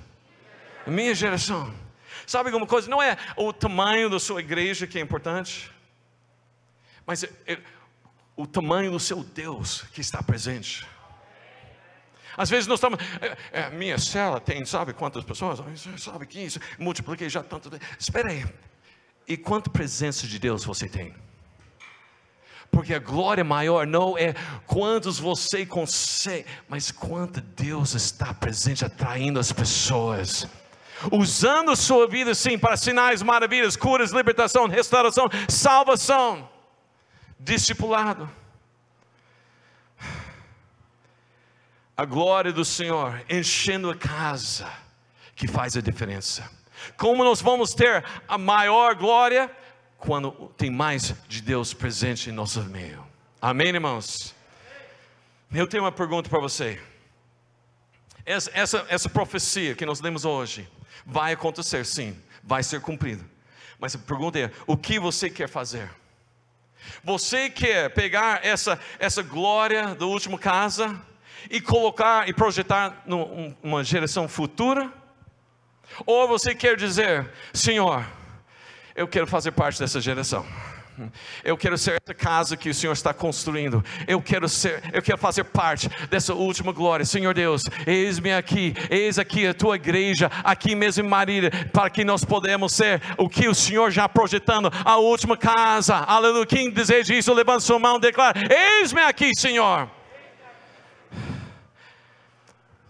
Minha 0.88 1.14
geração. 1.14 1.72
Sabe 2.26 2.50
alguma 2.50 2.66
coisa? 2.66 2.90
Não 2.90 3.02
é 3.02 3.18
o 3.38 3.54
tamanho 3.54 4.10
da 4.10 4.20
sua 4.20 4.40
igreja 4.40 4.88
que 4.88 4.98
é 4.98 5.02
importante 5.02 5.75
mas 7.06 7.24
é, 7.24 7.30
é, 7.48 7.60
o 8.36 8.46
tamanho 8.46 8.92
do 8.92 9.00
seu 9.00 9.24
Deus 9.24 9.84
que 9.94 10.02
está 10.02 10.22
presente. 10.22 10.86
Às 12.38 12.50
vezes 12.50 12.68
nós 12.68 12.80
estamos, 12.80 13.00
é, 13.22 13.62
é, 13.62 13.70
minha 13.70 13.98
cela 13.98 14.42
tem, 14.42 14.66
sabe 14.66 14.94
quantas 14.94 15.24
pessoas? 15.24 15.60
Sabe 15.98 16.26
que 16.26 16.40
isso, 16.40 16.60
multipliquei 16.78 17.30
já 17.30 17.42
tanto. 17.42 17.72
Espera 17.98 18.30
aí, 18.30 18.46
e 19.28 19.38
quanta 19.38 19.70
presença 19.70 20.28
de 20.28 20.38
Deus 20.38 20.66
você 20.66 20.90
tem? 20.90 21.16
Porque 22.70 22.94
a 22.94 23.00
glória 23.00 23.44
maior 23.44 23.88
não 23.88 24.18
é 24.18 24.34
quantos 24.66 25.18
você 25.18 25.66
consegue, 25.66 26.46
mas 26.68 26.92
quanto 26.92 27.40
Deus 27.40 27.94
está 27.94 28.34
presente 28.34 28.84
atraindo 28.84 29.40
as 29.40 29.52
pessoas 29.52 30.48
usando 31.12 31.76
sua 31.76 32.08
vida 32.08 32.34
sim 32.34 32.58
para 32.58 32.76
sinais, 32.78 33.22
maravilhas, 33.22 33.76
curas, 33.76 34.12
libertação, 34.12 34.68
restauração, 34.68 35.30
salvação 35.48 36.55
discipulado. 37.46 38.30
A 41.96 42.04
glória 42.04 42.52
do 42.52 42.66
Senhor 42.66 43.24
enchendo 43.30 43.90
a 43.90 43.96
casa, 43.96 44.70
que 45.36 45.48
faz 45.48 45.78
a 45.78 45.82
diferença. 45.82 46.50
Como 46.98 47.24
nós 47.24 47.42
vamos 47.42 47.74
ter 47.74 48.04
a 48.28 48.38
maior 48.38 48.96
glória 48.96 49.50
quando 49.98 50.32
tem 50.58 50.70
mais 50.70 51.16
de 51.28 51.42
Deus 51.42 51.74
presente 51.74 52.30
em 52.30 52.34
nosso 52.34 52.62
meio? 52.64 53.06
Amém, 53.42 53.68
irmãos? 53.68 54.36
Eu 55.54 55.68
tenho 55.68 55.84
uma 55.84 55.92
pergunta 55.92 56.30
para 56.30 56.40
você. 56.40 56.82
Essa, 58.26 58.52
essa, 58.54 58.86
essa 58.90 59.08
profecia 59.08 59.76
que 59.76 59.86
nós 59.86 60.02
lemos 60.02 60.26
hoje 60.26 60.68
vai 61.06 61.34
acontecer, 61.34 61.86
sim, 61.86 62.20
vai 62.44 62.64
ser 62.64 62.82
cumprida. 62.82 63.24
Mas 63.80 63.96
a 63.96 64.00
pergunta 64.00 64.40
é: 64.40 64.52
o 64.66 64.76
que 64.76 65.00
você 65.00 65.30
quer 65.30 65.48
fazer? 65.48 65.90
Você 67.04 67.50
quer 67.50 67.90
pegar 67.92 68.46
essa, 68.46 68.80
essa 69.00 69.22
glória 69.22 69.96
do 69.96 70.10
último 70.10 70.38
casa 70.38 71.00
e 71.50 71.62
colocar 71.62 72.28
e 72.28 72.34
projetar 72.34 73.04
numa 73.06 73.84
geração 73.84 74.28
futura? 74.28 74.92
Ou 76.06 76.28
você 76.28 76.54
quer 76.56 76.76
dizer, 76.76 77.30
Senhor, 77.54 78.06
eu 78.96 79.08
quero 79.08 79.28
fazer 79.28 79.52
parte 79.52 79.80
dessa 79.80 80.02
geração. 80.02 80.46
Eu 81.44 81.58
quero 81.58 81.78
ser 81.78 82.02
essa 82.02 82.14
casa 82.14 82.58
que 82.58 82.70
o 82.70 82.74
Senhor 82.74 82.94
está 82.94 83.14
construindo. 83.14 83.84
Eu 84.08 84.22
quero 84.22 84.48
ser, 84.48 84.82
eu 84.94 85.02
quero 85.02 85.18
fazer 85.18 85.44
parte 85.46 85.90
dessa 86.10 86.34
última 86.34 86.72
glória. 86.72 87.06
Senhor 87.06 87.34
Deus, 87.34 87.64
eis-me 87.86 88.34
aqui, 88.34 88.74
eis 88.90 89.20
aqui 89.20 89.48
a 89.48 89.54
tua 89.54 89.76
igreja, 89.76 90.32
aqui 90.44 90.76
mesmo 90.76 91.06
em 91.06 91.08
Marília, 91.08 91.52
para 91.72 91.90
que 91.90 92.04
nós 92.04 92.24
podemos 92.24 92.74
ser 92.74 93.02
o 93.18 93.30
que 93.30 93.48
o 93.48 93.56
Senhor 93.56 93.92
já 93.92 94.08
projetando, 94.08 94.72
a 94.84 94.98
última 94.98 95.38
casa. 95.38 95.96
Aleluia. 95.96 96.46
Quem 96.46 96.72
deseja 96.72 97.14
isso, 97.14 97.34
levanta 97.34 97.60
sua 97.60 97.80
mão 97.80 97.98
e 97.98 98.02
declara: 98.02 98.40
Eis-me 98.80 99.02
aqui, 99.02 99.32
Senhor. 99.38 99.95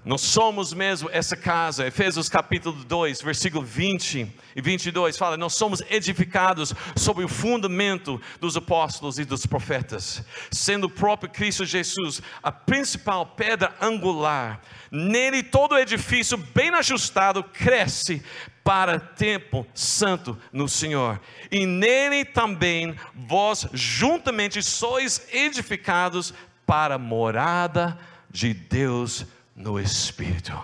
Nós 0.06 0.22
somos 0.22 0.72
mesmo 0.72 1.10
essa 1.12 1.36
casa. 1.36 1.88
Efésios 1.88 2.30
capítulo 2.30 2.84
2, 2.84 3.24
versículo 3.24 3.66
20 3.66 4.32
e 4.56 4.62
22 4.62 5.18
fala: 5.18 5.36
Nós 5.36 5.56
somos 5.56 5.82
edificados 5.90 6.76
sobre 6.96 7.26
o 7.26 7.28
fundamento 7.28 8.22
dos 8.40 8.56
apóstolos 8.56 9.18
e 9.18 9.26
dos 9.26 9.48
profetas, 9.48 10.24
sendo 10.52 10.86
o 10.86 10.90
próprio 10.92 11.32
Cristo 11.32 11.66
Jesus 11.66 12.22
a 12.44 12.52
principal 12.52 13.26
pedra 13.26 13.74
angular. 13.82 14.62
Nele 14.92 15.42
todo 15.42 15.76
edifício 15.76 16.38
bem 16.38 16.70
ajustado 16.70 17.44
cresce 17.44 18.22
para 18.64 19.00
tempo 19.00 19.66
santo 19.74 20.38
no 20.54 20.70
Senhor. 20.70 21.20
E 21.52 21.66
nele 21.66 22.24
também 22.24 22.96
vós 23.16 23.68
juntamente 23.74 24.62
sois 24.62 25.28
edificados 25.34 26.32
para 26.64 27.00
morada 27.00 27.98
de 28.30 28.54
Deus 28.54 29.26
no 29.56 29.80
Espírito. 29.80 30.60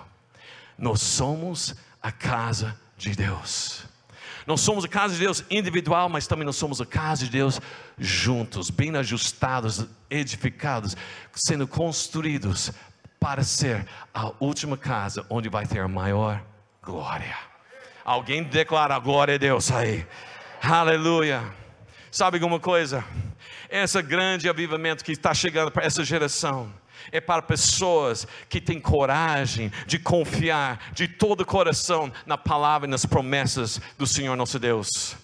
Nós 0.77 1.01
somos 1.01 1.75
a 2.01 2.11
casa 2.11 2.77
de 2.97 3.15
Deus. 3.15 3.85
Nós 4.45 4.61
somos 4.61 4.83
a 4.83 4.87
casa 4.87 5.13
de 5.13 5.19
Deus 5.19 5.43
individual, 5.49 6.09
mas 6.09 6.27
também 6.27 6.45
nós 6.45 6.55
somos 6.55 6.81
a 6.81 6.85
casa 6.85 7.25
de 7.25 7.31
Deus 7.31 7.61
juntos, 7.97 8.69
bem 8.69 8.95
ajustados, 8.97 9.85
edificados, 10.09 10.97
sendo 11.33 11.67
construídos 11.67 12.71
para 13.19 13.43
ser 13.43 13.85
a 14.13 14.31
última 14.39 14.75
casa 14.75 15.25
onde 15.29 15.47
vai 15.47 15.67
ter 15.67 15.79
a 15.79 15.87
maior 15.87 16.43
glória. 16.81 17.37
Alguém 18.03 18.43
declara 18.43 18.95
a 18.95 18.99
glória 18.99 19.35
a 19.35 19.37
Deus 19.37 19.71
aí. 19.71 20.07
Aleluia. 20.61 21.43
Sabe 22.09 22.37
alguma 22.37 22.59
coisa? 22.59 23.05
Esse 23.69 24.01
grande 24.01 24.49
avivamento 24.49 25.03
que 25.05 25.11
está 25.11 25.33
chegando 25.33 25.71
para 25.71 25.85
essa 25.85 26.03
geração 26.03 26.73
é 27.11 27.21
para 27.21 27.41
pessoas 27.41 28.27
que 28.49 28.59
têm 28.59 28.79
coragem 28.79 29.71
de 29.85 29.99
confiar 29.99 30.91
de 30.93 31.07
todo 31.07 31.41
o 31.41 31.45
coração 31.45 32.11
na 32.25 32.37
palavra 32.37 32.87
e 32.87 32.91
nas 32.91 33.05
promessas 33.05 33.79
do 33.97 34.05
Senhor 34.05 34.35
nosso 34.35 34.59
Deus. 34.59 35.15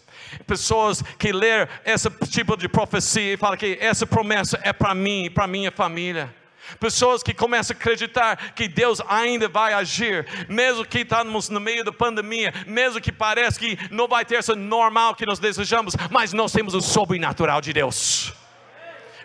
Pessoas 0.46 1.02
que 1.18 1.32
ler 1.32 1.70
esse 1.86 2.10
tipo 2.30 2.58
de 2.58 2.68
profecia 2.68 3.34
e 3.34 3.38
falam 3.38 3.58
que 3.58 3.78
essa 3.80 4.06
promessa 4.06 4.60
é 4.64 4.74
para 4.74 4.94
mim 4.94 5.26
e 5.26 5.30
para 5.30 5.48
minha 5.48 5.72
família. 5.72 6.34
Pessoas 6.80 7.24
que 7.24 7.34
começam 7.34 7.74
a 7.74 7.80
acreditar 7.80 8.54
que 8.54 8.68
Deus 8.68 9.02
ainda 9.08 9.48
vai 9.48 9.74
agir, 9.74 10.28
mesmo 10.50 10.86
que 10.86 11.00
estamos 11.00 11.50
no 11.50 11.60
meio 11.60 11.84
da 11.84 11.94
pandemia, 11.94 12.54
mesmo 12.66 13.00
que 13.00 13.12
parece 13.12 13.58
que 13.58 13.78
não 13.90 14.08
vai 14.08 14.26
ter 14.26 14.36
essa 14.36 14.56
normal 14.56 15.16
que 15.16 15.26
nós 15.26 15.40
desejamos, 15.40 15.96
mas 16.12 16.34
nós 16.34 16.52
temos 16.52 16.74
o 16.74 16.82
sobrenatural 16.82 17.62
de 17.62 17.72
Deus. 17.72 18.34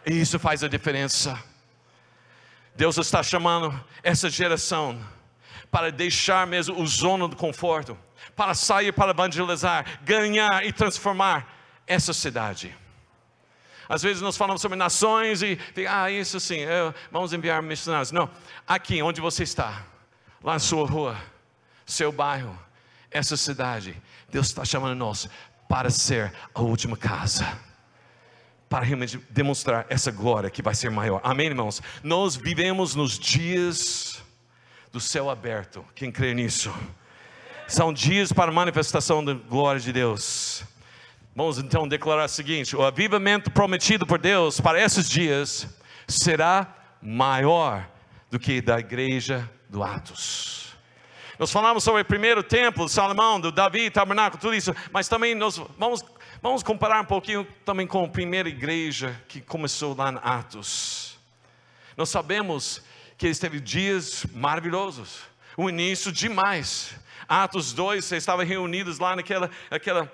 E 0.07 0.21
isso 0.21 0.38
faz 0.38 0.62
a 0.62 0.69
diferença. 0.69 1.52
Deus 2.75 2.97
está 2.97 3.23
chamando 3.23 3.79
essa 4.03 4.31
geração 4.31 4.99
para 5.71 5.91
deixar 5.91 6.47
mesmo 6.47 6.81
o 6.81 6.87
zona 6.87 7.29
do 7.29 7.37
conforto, 7.37 7.99
para 8.35 8.55
sair 8.55 8.93
para 8.93 9.11
evangelizar, 9.11 10.01
ganhar 10.03 10.65
e 10.65 10.73
transformar 10.73 11.47
essa 11.87 12.13
cidade. 12.13 12.77
Às 13.89 14.03
vezes 14.03 14.23
nós 14.23 14.37
falamos 14.37 14.63
sobre 14.63 14.77
nações 14.77 15.43
e, 15.43 15.59
ah, 15.89 16.11
isso 16.11 16.41
sim, 16.41 16.61
vamos 17.11 17.33
enviar 17.33 17.63
missionários. 17.63 18.11
Não, 18.11 18.31
aqui 18.67 19.03
onde 19.03 19.21
você 19.21 19.43
está, 19.43 19.85
lá 20.43 20.55
na 20.55 20.59
sua 20.59 20.87
rua, 20.87 21.17
seu 21.85 22.11
bairro, 22.11 22.59
essa 23.11 23.37
cidade, 23.37 24.01
Deus 24.31 24.47
está 24.47 24.65
chamando 24.65 24.97
nós 24.97 25.29
para 25.69 25.91
ser 25.91 26.33
a 26.55 26.63
última 26.63 26.97
casa 26.97 27.72
para 28.73 28.87
demonstrar 29.29 29.85
essa 29.91 30.11
glória 30.11 30.49
que 30.49 30.63
vai 30.63 30.75
ser 30.75 30.91
maior. 30.91 31.21
Amém, 31.23 31.49
irmãos? 31.49 31.83
Nós 32.03 32.37
vivemos 32.37 32.95
nos 32.95 33.19
dias 33.19 34.23
do 34.91 34.99
céu 34.99 35.29
aberto. 35.29 35.85
Quem 35.95 36.11
crê 36.11 36.33
nisso? 36.33 36.75
São 37.69 37.93
dias 37.93 38.33
para 38.33 38.51
manifestação 38.51 39.23
da 39.23 39.35
glória 39.35 39.79
de 39.79 39.93
Deus. 39.93 40.65
Vamos 41.37 41.59
então 41.59 41.87
declarar 41.87 42.25
o 42.25 42.29
seguinte: 42.29 42.75
o 42.75 42.83
avivamento 42.83 43.51
prometido 43.51 44.07
por 44.07 44.19
Deus 44.19 44.59
para 44.59 44.81
esses 44.81 45.07
dias 45.07 45.69
será 46.09 46.75
maior 47.03 47.87
do 48.31 48.39
que 48.39 48.63
da 48.63 48.79
igreja 48.79 49.51
do 49.69 49.83
Atos. 49.83 50.75
Nós 51.39 51.51
falamos 51.51 51.83
sobre 51.83 52.03
o 52.03 52.05
primeiro 52.05 52.43
templo, 52.43 52.89
Salomão, 52.89 53.41
do 53.41 53.51
Davi, 53.51 53.91
tabernáculo, 53.91 54.41
tudo 54.41 54.55
isso, 54.55 54.75
mas 54.93 55.09
também 55.09 55.35
nós 55.35 55.61
vamos 55.79 56.01
Vamos 56.42 56.64
comparar 56.64 57.00
um 57.00 57.05
pouquinho 57.05 57.46
também 57.64 57.87
com 57.87 58.05
a 58.05 58.09
primeira 58.09 58.48
igreja 58.48 59.16
que 59.28 59.40
começou 59.40 59.94
lá 59.94 60.11
em 60.11 60.18
Atos. 60.24 61.16
Nós 61.96 62.09
sabemos 62.09 62.83
que 63.16 63.26
eles 63.26 63.38
teve 63.38 63.61
dias 63.61 64.26
maravilhosos, 64.35 65.20
o 65.57 65.68
início 65.68 66.11
demais. 66.11 66.96
Atos 67.28 67.72
2, 67.72 68.05
vocês 68.05 68.24
estavam 68.24 68.44
reunidos 68.44 68.98
lá 68.98 69.14
naquela, 69.14 69.48
naquela 69.70 70.12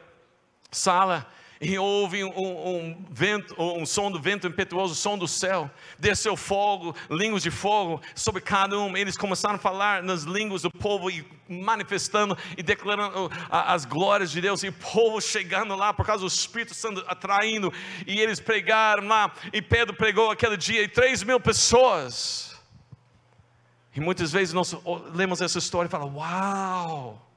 sala 0.70 1.26
e 1.60 1.76
houve 1.76 2.22
um, 2.22 2.30
um, 2.36 3.04
vento, 3.10 3.54
um 3.60 3.84
som 3.84 4.10
do 4.10 4.20
vento 4.20 4.46
impetuoso, 4.46 4.94
som 4.94 5.18
do 5.18 5.26
céu, 5.26 5.68
desceu 5.98 6.36
fogo, 6.36 6.94
línguas 7.10 7.42
de 7.42 7.50
fogo 7.50 8.00
sobre 8.14 8.40
cada 8.40 8.78
um. 8.78 8.96
Eles 8.96 9.16
começaram 9.16 9.56
a 9.56 9.58
falar 9.58 10.02
nas 10.02 10.22
línguas 10.22 10.62
do 10.62 10.70
povo 10.70 11.10
e 11.10 11.26
manifestando 11.48 12.38
e 12.56 12.62
declarando 12.62 13.30
as 13.50 13.84
glórias 13.84 14.30
de 14.30 14.40
Deus. 14.40 14.62
E 14.62 14.68
o 14.68 14.72
povo 14.72 15.20
chegando 15.20 15.74
lá 15.74 15.92
por 15.92 16.06
causa 16.06 16.20
do 16.20 16.28
Espírito 16.28 16.74
Santo 16.74 17.04
atraindo. 17.08 17.72
E 18.06 18.20
eles 18.20 18.38
pregaram 18.38 19.08
lá. 19.08 19.32
E 19.52 19.60
Pedro 19.60 19.96
pregou 19.96 20.30
aquele 20.30 20.56
dia 20.56 20.82
e 20.82 20.88
três 20.88 21.24
mil 21.24 21.40
pessoas. 21.40 22.56
E 23.96 24.00
muitas 24.00 24.30
vezes 24.30 24.54
nós 24.54 24.76
lemos 25.12 25.40
essa 25.40 25.58
história 25.58 25.88
e 25.88 25.90
falamos: 25.90 26.14
Uau! 26.14 27.27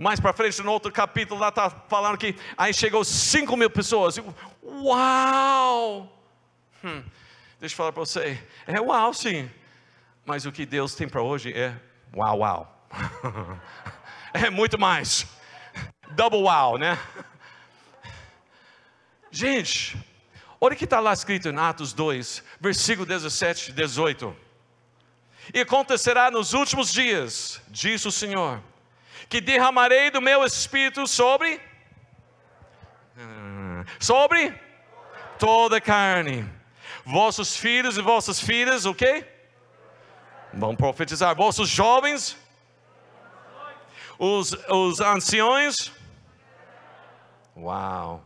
Mais 0.00 0.18
para 0.18 0.32
frente, 0.32 0.62
no 0.62 0.72
outro 0.72 0.90
capítulo, 0.90 1.38
lá 1.38 1.50
está 1.50 1.68
falando 1.68 2.16
que 2.16 2.34
aí 2.56 2.72
chegou 2.72 3.04
5 3.04 3.54
mil 3.54 3.68
pessoas. 3.68 4.16
Uau! 4.62 6.10
Hum, 6.82 7.04
deixa 7.60 7.74
eu 7.74 7.76
falar 7.76 7.92
para 7.92 8.00
você. 8.00 8.42
É 8.66 8.80
uau, 8.80 9.12
sim. 9.12 9.50
Mas 10.24 10.46
o 10.46 10.52
que 10.52 10.64
Deus 10.64 10.94
tem 10.94 11.06
para 11.06 11.20
hoje 11.20 11.52
é 11.52 11.78
uau, 12.16 12.38
uau. 12.38 12.88
é 14.32 14.48
muito 14.48 14.78
mais. 14.78 15.26
Double 16.12 16.44
uau, 16.44 16.78
né? 16.78 16.98
Gente, 19.30 19.98
olha 20.58 20.72
o 20.72 20.78
que 20.78 20.84
está 20.84 20.98
lá 20.98 21.12
escrito 21.12 21.50
em 21.50 21.58
Atos 21.58 21.92
2, 21.92 22.42
versículo 22.58 23.04
17 23.04 23.70
e 23.70 23.74
18. 23.74 24.34
E 25.52 25.60
acontecerá 25.60 26.30
nos 26.30 26.54
últimos 26.54 26.90
dias, 26.90 27.60
diz 27.68 28.02
o 28.06 28.10
Senhor 28.10 28.62
que 29.30 29.40
derramarei 29.40 30.10
do 30.10 30.20
meu 30.20 30.44
espírito 30.44 31.06
sobre 31.06 31.60
sobre 33.98 34.52
toda 35.38 35.76
a 35.76 35.80
carne. 35.80 36.44
Vossos 37.06 37.56
filhos 37.56 37.96
e 37.96 38.02
vossas 38.02 38.40
filhas, 38.40 38.84
o 38.84 38.92
quê? 38.92 39.24
Vão 40.52 40.74
profetizar. 40.74 41.34
Vossos 41.36 41.68
jovens, 41.68 42.36
os, 44.18 44.52
os 44.68 45.00
anciões. 45.00 45.92
Uau. 47.56 48.24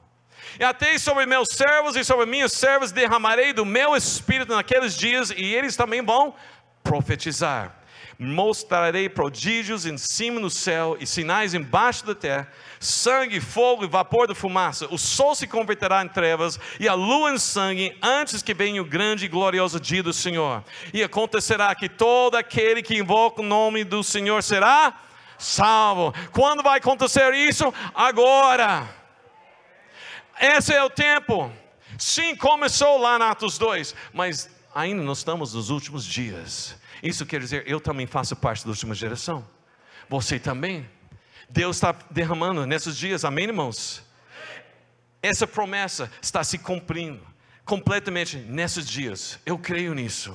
E 0.59 0.64
até 0.64 0.97
sobre 0.97 1.27
meus 1.27 1.49
servos 1.51 1.97
e 1.97 2.05
sobre 2.05 2.25
minhas 2.25 2.53
servas 2.53 2.93
derramarei 2.93 3.53
do 3.53 3.67
meu 3.67 3.95
espírito 3.95 4.55
naqueles 4.55 4.97
dias, 4.97 5.31
e 5.31 5.55
eles 5.55 5.77
também 5.77 6.03
vão 6.03 6.35
profetizar 6.83 7.84
mostrarei 8.18 9.09
prodígios 9.09 9.87
em 9.87 9.98
cima 9.98 10.40
no 10.40 10.50
céu 10.50 10.96
e 11.00 11.07
sinais 11.07 11.55
embaixo 11.55 12.07
da 12.07 12.14
terra, 12.14 12.48
sangue, 12.79 13.40
fogo 13.40 13.85
e 13.85 13.88
vapor 13.88 14.29
de 14.29 14.35
fumaça. 14.35 14.87
O 14.90 14.98
sol 14.98 15.35
se 15.35 15.46
converterá 15.46 16.03
em 16.03 16.09
trevas 16.09 16.59
e 16.79 16.88
a 16.88 16.94
lua 16.94 17.33
em 17.33 17.38
sangue 17.38 17.96
antes 18.03 18.42
que 18.42 18.55
venha 18.55 18.83
o 18.83 18.85
grande 18.85 19.27
e 19.27 19.29
glorioso 19.29 19.81
dia 19.81 20.03
do 20.03 20.12
Senhor. 20.12 20.64
E 20.92 21.03
acontecerá 21.03 21.74
que 21.74 21.88
todo 21.88 22.37
aquele 22.37 22.83
que 22.83 22.96
invoca 22.96 23.42
o 23.42 23.44
nome 23.44 23.85
do 23.85 24.03
Senhor 24.03 24.42
será 24.42 25.00
salvo. 25.38 26.14
Quando 26.33 26.62
vai 26.62 26.79
acontecer 26.79 27.35
isso? 27.35 27.72
Agora. 27.94 28.88
Esse 30.40 30.72
é 30.72 30.83
o 30.83 30.90
tempo. 30.90 31.50
Sim, 31.98 32.35
começou 32.35 32.98
lá 32.98 33.18
na 33.18 33.31
Atos 33.31 33.57
2, 33.57 33.94
mas 34.12 34.50
ainda 34.74 35.03
nós 35.03 35.18
estamos 35.18 35.55
nos 35.55 35.70
últimos 35.70 36.05
dias. 36.05 36.77
Isso 37.05 37.27
quer 37.27 37.38
dizer, 37.38 37.64
eu 37.67 37.79
também 37.79 38.07
faço 38.07 38.35
parte 38.35 38.64
da 38.64 38.71
última 38.71 38.95
geração. 38.95 39.47
Você 40.09 40.38
também. 40.38 40.88
Deus 41.51 41.77
está 41.77 41.95
derramando 42.11 42.64
nesses 42.64 42.97
dias, 42.97 43.27
amém, 43.27 43.45
irmãos? 43.45 44.03
Essa 45.23 45.47
promessa 45.47 46.11
está 46.23 46.43
se 46.43 46.57
cumprindo 46.59 47.21
completamente 47.62 48.38
nesses 48.38 48.88
dias. 48.88 49.38
Eu 49.45 49.59
creio 49.59 49.93
nisso, 49.93 50.35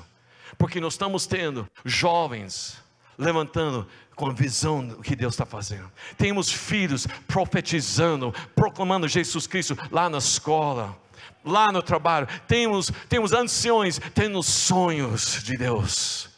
porque 0.59 0.79
nós 0.79 0.93
estamos 0.93 1.25
tendo 1.25 1.67
jovens 1.83 2.77
levantando 3.17 3.87
com 4.15 4.27
a 4.29 4.33
visão 4.33 4.85
do 4.85 5.01
que 5.01 5.15
Deus 5.15 5.33
está 5.33 5.47
fazendo. 5.47 5.91
Temos 6.19 6.51
filhos 6.51 7.07
profetizando, 7.27 8.31
proclamando 8.55 9.07
Jesus 9.07 9.47
Cristo 9.47 9.75
lá 9.89 10.07
na 10.07 10.19
escola, 10.19 10.95
lá 11.43 11.71
no 11.71 11.81
trabalho. 11.81 12.27
Temos, 12.47 12.91
temos 13.09 13.33
anciões 13.33 13.99
tendo 14.13 14.41
sonhos 14.43 15.41
de 15.43 15.57
Deus 15.57 16.28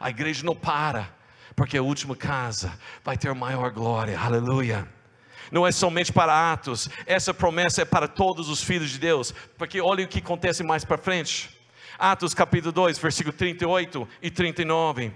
A 0.00 0.10
igreja 0.10 0.44
não 0.44 0.54
para, 0.54 1.08
porque 1.56 1.76
a 1.76 1.82
última 1.82 2.14
casa 2.14 2.72
vai 3.04 3.16
ter 3.16 3.34
maior 3.34 3.70
glória, 3.70 4.18
aleluia. 4.18 4.88
Não 5.50 5.66
é 5.66 5.72
somente 5.72 6.12
para 6.12 6.52
Atos, 6.52 6.88
essa 7.06 7.32
promessa 7.32 7.82
é 7.82 7.84
para 7.84 8.06
todos 8.06 8.48
os 8.48 8.62
filhos 8.62 8.90
de 8.90 8.98
Deus, 8.98 9.34
porque 9.56 9.80
olha 9.80 10.04
o 10.04 10.08
que 10.08 10.18
acontece 10.18 10.62
mais 10.62 10.84
para 10.84 10.98
frente. 10.98 11.50
Atos 11.98 12.34
capítulo 12.34 12.70
2, 12.70 12.98
versículo 12.98 13.34
38 13.34 14.08
e 14.22 14.30
39. 14.30 15.12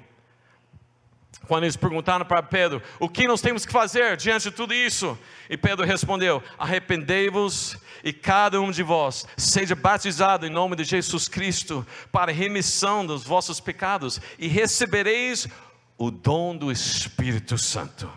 Quando 1.46 1.64
eles 1.64 1.76
perguntaram 1.76 2.24
para 2.24 2.42
Pedro: 2.42 2.82
O 2.98 3.08
que 3.08 3.26
nós 3.26 3.40
temos 3.40 3.66
que 3.66 3.72
fazer 3.72 4.16
diante 4.16 4.44
de 4.44 4.50
tudo 4.52 4.72
isso? 4.74 5.18
E 5.50 5.56
Pedro 5.56 5.84
respondeu: 5.84 6.42
Arrependei-vos 6.58 7.76
e 8.02 8.12
cada 8.12 8.60
um 8.60 8.70
de 8.70 8.82
vós 8.82 9.26
seja 9.36 9.74
batizado 9.74 10.46
em 10.46 10.50
nome 10.50 10.76
de 10.76 10.84
Jesus 10.84 11.28
Cristo 11.28 11.86
para 12.10 12.32
remissão 12.32 13.06
dos 13.06 13.24
vossos 13.24 13.60
pecados 13.60 14.20
e 14.38 14.48
recebereis 14.48 15.46
o 15.96 16.10
dom 16.10 16.56
do 16.56 16.72
Espírito 16.72 17.56
Santo. 17.56 18.10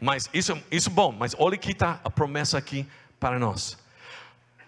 Mas 0.00 0.28
isso, 0.32 0.60
isso 0.70 0.90
é 0.90 0.92
bom, 0.92 1.12
mas 1.12 1.34
olha 1.38 1.56
que 1.56 1.72
está 1.72 2.00
a 2.04 2.10
promessa 2.10 2.58
aqui 2.58 2.86
para 3.18 3.38
nós. 3.38 3.78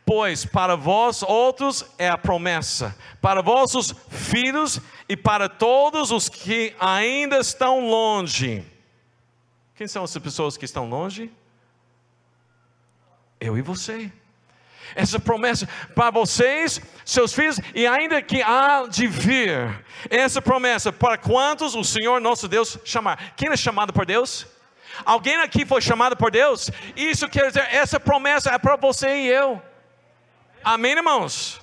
Pois 0.05 0.45
para 0.45 0.75
vós 0.75 1.23
outros 1.23 1.85
é 1.97 2.09
a 2.09 2.19
promessa, 2.19 2.97
para 3.21 3.43
vossos 3.43 3.95
filhos 4.09 4.81
e 5.09 5.17
para 5.17 5.49
todos 5.49 6.11
os 6.11 6.29
que 6.29 6.75
ainda 6.81 7.39
estão 7.39 7.89
longe. 7.89 8.65
Quem 9.77 9.87
são 9.87 10.03
essas 10.05 10.23
pessoas 10.23 10.57
que 10.57 10.65
estão 10.65 10.89
longe? 10.89 11.31
Eu 13.41 13.57
e 13.57 13.63
você. 13.63 14.13
Essa 14.95 15.19
promessa 15.19 15.69
para 15.95 16.11
vocês, 16.11 16.81
seus 17.05 17.33
filhos, 17.33 17.61
e 17.75 17.87
ainda 17.87 18.21
que 18.23 18.43
há 18.43 18.87
de 18.89 19.07
vir, 19.07 19.85
essa 20.09 20.41
promessa 20.41 20.93
para 20.93 21.19
quantos 21.19 21.75
o 21.75 21.85
Senhor 21.85 22.21
nosso 22.21 22.49
Deus 22.49 22.79
chamar. 22.85 23.35
Quem 23.37 23.51
é 23.51 23.57
chamado 23.57 23.93
por 23.93 24.07
Deus? 24.07 24.47
Alguém 25.05 25.37
aqui 25.37 25.65
foi 25.65 25.81
chamado 25.81 26.17
por 26.17 26.31
Deus? 26.31 26.71
Isso 26.97 27.29
quer 27.29 27.49
dizer, 27.49 27.67
essa 27.71 27.99
promessa 27.99 28.51
é 28.51 28.59
para 28.59 28.77
você 28.77 29.09
e 29.23 29.29
eu. 29.29 29.63
Amém, 30.63 30.93
irmãos? 30.93 31.61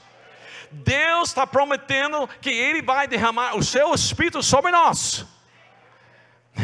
Deus 0.72 1.30
está 1.30 1.46
prometendo 1.46 2.28
que 2.42 2.50
Ele 2.50 2.82
vai 2.82 3.08
derramar 3.08 3.56
o 3.56 3.64
seu 3.64 3.94
Espírito 3.94 4.42
sobre 4.44 4.72
nós. 4.72 5.26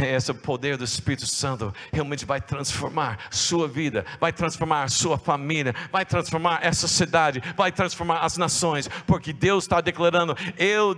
Esse 0.01 0.33
poder 0.33 0.77
do 0.77 0.83
Espírito 0.83 1.27
Santo 1.27 1.73
realmente 1.91 2.25
vai 2.25 2.41
transformar 2.41 3.19
sua 3.29 3.67
vida, 3.67 4.05
vai 4.19 4.33
transformar 4.33 4.89
sua 4.89 5.17
família, 5.17 5.75
vai 5.91 6.05
transformar 6.05 6.59
essa 6.63 6.87
cidade, 6.87 7.41
vai 7.55 7.71
transformar 7.71 8.19
as 8.19 8.37
nações, 8.37 8.87
porque 9.05 9.31
Deus 9.31 9.65
está 9.65 9.81
declarando: 9.81 10.35
eu, 10.57 10.95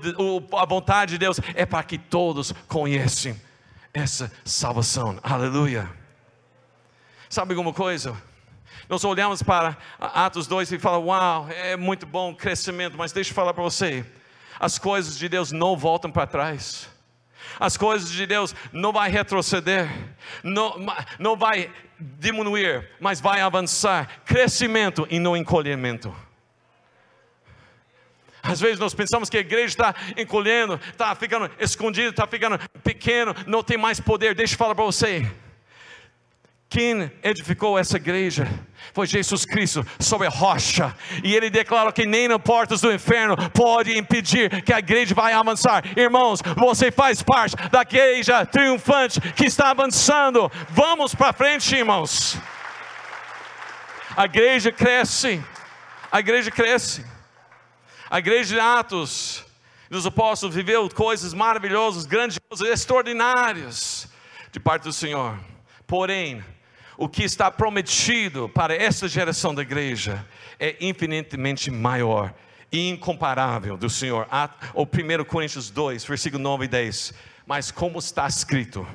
a 0.57 0.65
vontade 0.65 1.13
de 1.13 1.17
Deus 1.17 1.39
é 1.53 1.65
para 1.65 1.83
que 1.83 1.97
todos 1.97 2.53
conheçam 2.67 3.35
essa 3.93 4.31
salvação. 4.43 5.19
Aleluia. 5.23 5.89
Sabe 7.29 7.53
alguma 7.53 7.73
coisa? 7.73 8.15
Nós 8.87 9.03
olhamos 9.03 9.41
para 9.41 9.77
Atos 9.99 10.47
2 10.47 10.73
e 10.73 10.79
falamos: 10.79 11.07
Uau, 11.07 11.47
é 11.49 11.75
muito 11.75 12.05
bom 12.05 12.31
o 12.31 12.35
crescimento, 12.35 12.97
mas 12.97 13.11
deixa 13.11 13.31
eu 13.31 13.35
falar 13.35 13.53
para 13.53 13.63
você: 13.63 14.05
as 14.59 14.77
coisas 14.77 15.17
de 15.17 15.27
Deus 15.27 15.51
não 15.51 15.75
voltam 15.75 16.11
para 16.11 16.27
trás. 16.27 16.94
As 17.59 17.77
coisas 17.77 18.11
de 18.11 18.25
Deus 18.25 18.55
não 18.71 18.91
vai 18.91 19.09
retroceder, 19.09 19.89
não, 20.43 20.75
não 21.19 21.35
vai 21.35 21.71
diminuir, 21.99 22.89
mas 22.99 23.21
vai 23.21 23.41
avançar. 23.41 24.21
Crescimento 24.25 25.07
e 25.09 25.19
não 25.19 25.35
encolhimento. 25.35 26.15
Às 28.41 28.59
vezes 28.59 28.79
nós 28.79 28.93
pensamos 28.93 29.29
que 29.29 29.37
a 29.37 29.41
igreja 29.41 29.67
está 29.67 29.95
encolhendo, 30.15 30.79
está 30.91 31.15
ficando 31.15 31.49
escondida, 31.59 32.09
está 32.09 32.27
ficando 32.27 32.59
pequeno, 32.83 33.35
não 33.47 33.63
tem 33.63 33.77
mais 33.77 33.99
poder. 33.99 34.35
Deixa 34.35 34.53
eu 34.53 34.57
falar 34.57 34.75
para 34.75 34.85
você. 34.85 35.25
Quem 36.75 37.09
edificou 37.23 37.79
essa 37.79 37.95
igreja 37.95 38.45
foi 38.93 39.07
Jesus 39.07 39.45
Cristo 39.45 39.87
sobre 39.97 40.27
a 40.27 40.29
rocha, 40.29 40.93
e 41.23 41.33
ele 41.33 41.49
declarou 41.49 41.93
que 41.93 42.05
nem 42.05 42.27
nas 42.27 42.41
portas 42.41 42.81
do 42.81 42.91
inferno 42.91 43.37
pode 43.51 43.97
impedir 43.97 44.61
que 44.61 44.73
a 44.73 44.79
igreja 44.79 45.15
vai 45.15 45.31
avançar. 45.31 45.85
Irmãos, 45.97 46.41
você 46.57 46.91
faz 46.91 47.23
parte 47.23 47.55
da 47.71 47.79
igreja 47.83 48.45
triunfante 48.45 49.21
que 49.21 49.45
está 49.45 49.69
avançando. 49.69 50.51
Vamos 50.71 51.15
para 51.15 51.31
frente, 51.31 51.73
irmãos. 51.73 52.37
A 54.17 54.25
igreja 54.25 54.69
cresce, 54.69 55.41
a 56.11 56.19
igreja 56.19 56.51
cresce. 56.51 57.05
A 58.09 58.19
igreja 58.19 58.53
de 58.53 58.59
Atos 58.59 59.45
dos 59.89 60.05
apóstolos 60.05 60.53
viveu 60.53 60.89
coisas 60.89 61.33
maravilhosas, 61.33 62.05
grandiosas, 62.05 62.67
extraordinárias 62.67 64.09
de 64.51 64.59
parte 64.59 64.83
do 64.83 64.91
Senhor. 64.91 65.39
Porém, 65.87 66.43
o 66.97 67.09
que 67.09 67.23
está 67.23 67.51
prometido 67.51 68.49
para 68.49 68.75
esta 68.75 69.07
geração 69.07 69.53
da 69.53 69.61
igreja 69.61 70.25
é 70.59 70.75
infinitamente 70.79 71.69
maior 71.69 72.33
e 72.71 72.89
incomparável 72.89 73.77
do 73.77 73.89
Senhor. 73.89 74.27
O 74.73 74.83
1 74.83 75.23
Coríntios 75.25 75.69
2, 75.69 76.03
versículo 76.05 76.41
9 76.41 76.65
e 76.65 76.67
10. 76.67 77.13
Mas 77.45 77.71
como 77.71 77.99
está 77.99 78.27
escrito: 78.27 78.87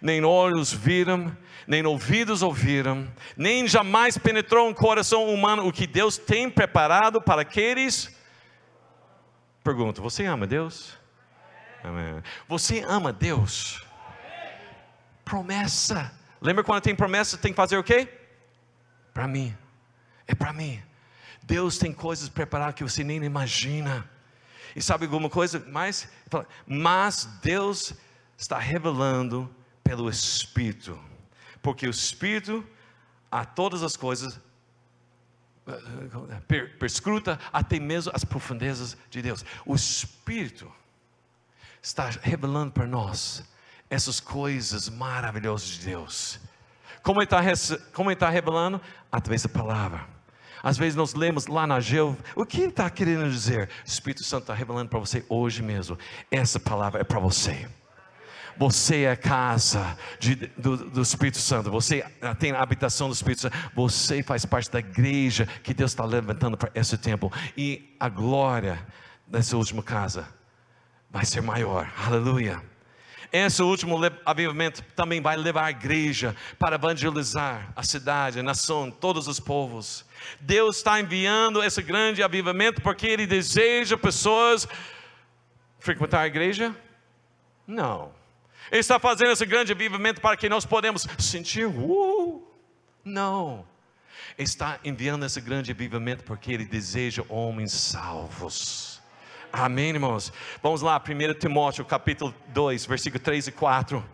nem 0.00 0.24
olhos 0.24 0.72
viram, 0.72 1.36
nem 1.66 1.84
ouvidos 1.84 2.42
ouviram, 2.42 3.06
nem 3.36 3.66
jamais 3.68 4.16
penetrou 4.16 4.68
um 4.68 4.74
coração 4.74 5.26
humano 5.26 5.66
o 5.66 5.72
que 5.72 5.86
Deus 5.86 6.16
tem 6.16 6.48
preparado 6.48 7.20
para 7.20 7.42
aqueles 7.42 8.16
Pergunto: 9.68 10.00
você 10.00 10.24
ama 10.24 10.46
Deus? 10.46 10.96
Amém. 11.84 12.22
Você 12.48 12.82
ama 12.88 13.12
Deus? 13.12 13.84
Promessa. 15.26 16.10
Lembra 16.40 16.62
quando 16.62 16.82
tem 16.82 16.94
promessa, 16.94 17.36
tem 17.36 17.52
que 17.52 17.56
fazer 17.56 17.76
o 17.76 17.82
quê? 17.82 18.08
Para 19.12 19.26
mim. 19.26 19.56
É 20.26 20.34
para 20.34 20.52
mim. 20.52 20.80
Deus 21.42 21.78
tem 21.78 21.92
coisas 21.92 22.28
preparadas 22.28 22.74
que 22.74 22.84
você 22.84 23.02
nem 23.02 23.22
imagina. 23.24 24.08
E 24.76 24.82
sabe 24.82 25.06
alguma 25.06 25.30
coisa 25.30 25.58
mais? 25.68 26.08
Mas 26.66 27.24
Deus 27.42 27.94
está 28.36 28.58
revelando 28.58 29.52
pelo 29.82 30.08
Espírito. 30.08 30.98
Porque 31.62 31.86
o 31.86 31.90
Espírito 31.90 32.64
a 33.30 33.44
todas 33.44 33.82
as 33.82 33.96
coisas 33.96 34.40
perscruta 36.78 37.38
até 37.52 37.78
mesmo 37.78 38.12
as 38.14 38.24
profundezas 38.24 38.96
de 39.10 39.20
Deus. 39.20 39.44
O 39.66 39.74
Espírito 39.74 40.70
está 41.82 42.08
revelando 42.22 42.72
para 42.72 42.86
nós 42.86 43.44
essas 43.90 44.20
coisas 44.20 44.88
maravilhosas 44.88 45.68
de 45.68 45.86
Deus. 45.86 46.38
Como 47.02 47.20
Ele 47.20 47.24
está, 47.24 47.40
está 48.12 48.28
revelando? 48.28 48.80
Através 49.10 49.42
da 49.42 49.48
palavra. 49.48 50.18
Às 50.62 50.76
vezes 50.76 50.96
nós 50.96 51.14
lemos 51.14 51.46
lá 51.46 51.66
na 51.66 51.80
Geu, 51.80 52.16
o 52.34 52.44
que 52.44 52.58
ele 52.60 52.68
está 52.68 52.90
querendo 52.90 53.30
dizer? 53.30 53.68
O 53.68 53.88
Espírito 53.88 54.24
Santo 54.24 54.42
está 54.42 54.54
revelando 54.54 54.90
para 54.90 54.98
você 54.98 55.24
hoje 55.28 55.62
mesmo. 55.62 55.96
Essa 56.30 56.58
palavra 56.58 57.00
é 57.00 57.04
para 57.04 57.18
você. 57.20 57.68
Você 58.56 59.04
é 59.04 59.14
casa 59.14 59.96
de, 60.18 60.34
do, 60.34 60.76
do, 60.76 61.00
Espírito 61.00 61.38
Santo, 61.38 61.70
você 61.70 62.04
tem 62.40 62.50
a 62.50 62.60
habitação 62.60 63.08
do 63.08 63.14
Espírito 63.14 63.42
Santo, 63.42 63.56
você 63.72 64.20
faz 64.20 64.44
parte 64.44 64.68
da 64.68 64.80
igreja 64.80 65.46
que 65.62 65.72
Deus 65.72 65.92
está 65.92 66.04
levantando 66.04 66.56
para 66.56 66.68
esse 66.74 66.98
tempo, 66.98 67.32
e 67.56 67.94
a 68.00 68.08
glória 68.08 68.84
dessa 69.28 69.56
última 69.56 69.80
casa 69.80 70.28
vai 71.08 71.24
ser 71.24 71.40
maior, 71.40 71.88
aleluia. 72.04 72.60
Esse 73.32 73.62
último 73.62 73.98
avivamento 74.24 74.82
também 74.96 75.20
vai 75.20 75.36
levar 75.36 75.66
a 75.66 75.70
igreja 75.70 76.34
para 76.58 76.76
evangelizar 76.76 77.70
a 77.76 77.82
cidade, 77.82 78.40
a 78.40 78.42
nação, 78.42 78.90
todos 78.90 79.28
os 79.28 79.38
povos. 79.38 80.04
Deus 80.40 80.78
está 80.78 80.98
enviando 80.98 81.62
esse 81.62 81.82
grande 81.82 82.22
avivamento 82.22 82.80
porque 82.80 83.06
Ele 83.06 83.26
deseja 83.26 83.98
pessoas 83.98 84.66
frequentar 85.78 86.20
a 86.20 86.26
igreja? 86.26 86.74
Não. 87.66 88.12
Ele 88.70 88.80
está 88.80 88.98
fazendo 88.98 89.32
esse 89.32 89.44
grande 89.44 89.72
avivamento 89.72 90.20
para 90.20 90.36
que 90.36 90.48
nós 90.48 90.64
podemos 90.64 91.06
sentir, 91.18 91.66
uh, 91.66 92.42
não. 93.04 93.66
Ele 94.36 94.46
está 94.46 94.78
enviando 94.84 95.24
esse 95.24 95.40
grande 95.40 95.70
avivamento 95.70 96.24
porque 96.24 96.52
Ele 96.52 96.64
deseja 96.64 97.22
homens 97.28 97.72
salvos. 97.72 98.87
Amém, 99.52 99.90
irmãos? 99.90 100.32
Vamos 100.62 100.82
lá, 100.82 101.00
1 101.00 101.38
Timóteo 101.38 101.84
capítulo 101.84 102.34
2, 102.48 102.86
versículo 102.86 103.22
3 103.22 103.48
e 103.48 103.52
4. 103.52 104.04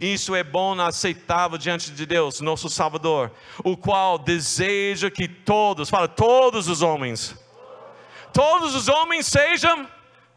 Isso 0.00 0.34
é 0.34 0.42
bom 0.42 0.74
e 0.76 0.80
aceitável 0.80 1.58
diante 1.58 1.92
de 1.92 2.06
Deus, 2.06 2.40
nosso 2.40 2.68
Salvador, 2.68 3.30
o 3.62 3.76
qual 3.76 4.18
deseja 4.18 5.10
que 5.10 5.28
todos, 5.28 5.88
fala, 5.88 6.08
todos 6.08 6.68
os 6.68 6.82
homens, 6.82 7.36
todos 8.32 8.74
os 8.74 8.88
homens 8.88 9.26
sejam 9.26 9.86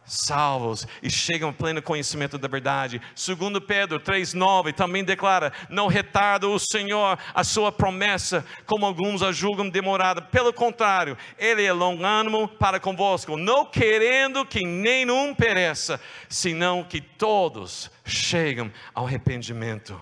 salvos 0.09 0.87
e 1.01 1.09
chegam 1.09 1.49
ao 1.49 1.53
pleno 1.53 1.81
conhecimento 1.81 2.37
da 2.37 2.47
verdade. 2.47 3.01
Segundo 3.15 3.61
Pedro 3.61 3.99
3:9 3.99 4.73
também 4.73 5.03
declara: 5.03 5.53
"Não 5.69 5.87
retarda 5.87 6.47
o 6.47 6.59
Senhor 6.59 7.17
a 7.33 7.43
sua 7.43 7.71
promessa, 7.71 8.45
como 8.65 8.85
alguns 8.85 9.21
a 9.21 9.31
julgam 9.31 9.69
demorada. 9.69 10.21
Pelo 10.21 10.51
contrário, 10.51 11.17
ele 11.37 11.63
é 11.63 11.71
longânimo 11.71 12.47
para 12.47 12.79
convosco, 12.79 13.37
não 13.37 13.65
querendo 13.65 14.45
que 14.45 14.65
nenhum 14.65 15.33
pereça, 15.33 16.01
senão 16.27 16.83
que 16.83 16.99
todos 16.99 17.91
cheguem 18.03 18.73
ao 18.93 19.05
arrependimento." 19.05 19.99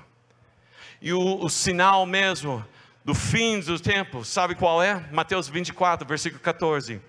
E 1.01 1.13
o, 1.13 1.43
o 1.43 1.49
sinal 1.49 2.05
mesmo 2.05 2.65
do 3.05 3.13
fim 3.13 3.59
do 3.59 3.79
tempo, 3.79 4.25
sabe 4.25 4.55
qual 4.55 4.81
é? 4.81 5.05
Mateus 5.11 5.47
24, 5.47 6.07
versículo 6.07 6.41
14 6.41 6.99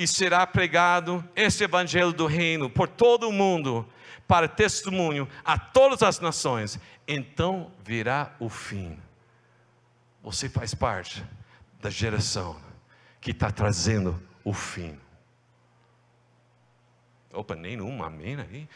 e 0.00 0.06
será 0.06 0.46
pregado 0.46 1.22
este 1.36 1.64
evangelho 1.64 2.10
do 2.10 2.24
reino 2.24 2.70
por 2.70 2.88
todo 2.88 3.28
o 3.28 3.32
mundo, 3.32 3.86
para 4.26 4.48
testemunho 4.48 5.28
a 5.44 5.58
todas 5.58 6.02
as 6.02 6.18
nações. 6.20 6.80
Então 7.06 7.70
virá 7.84 8.34
o 8.40 8.48
fim. 8.48 8.98
Você 10.22 10.48
faz 10.48 10.74
parte 10.74 11.22
da 11.82 11.90
geração 11.90 12.58
que 13.20 13.32
está 13.32 13.50
trazendo 13.50 14.18
o 14.42 14.54
fim. 14.54 14.98
Opa, 17.30 17.54
nenhum 17.54 18.02
amém 18.02 18.40
aí. 18.40 18.68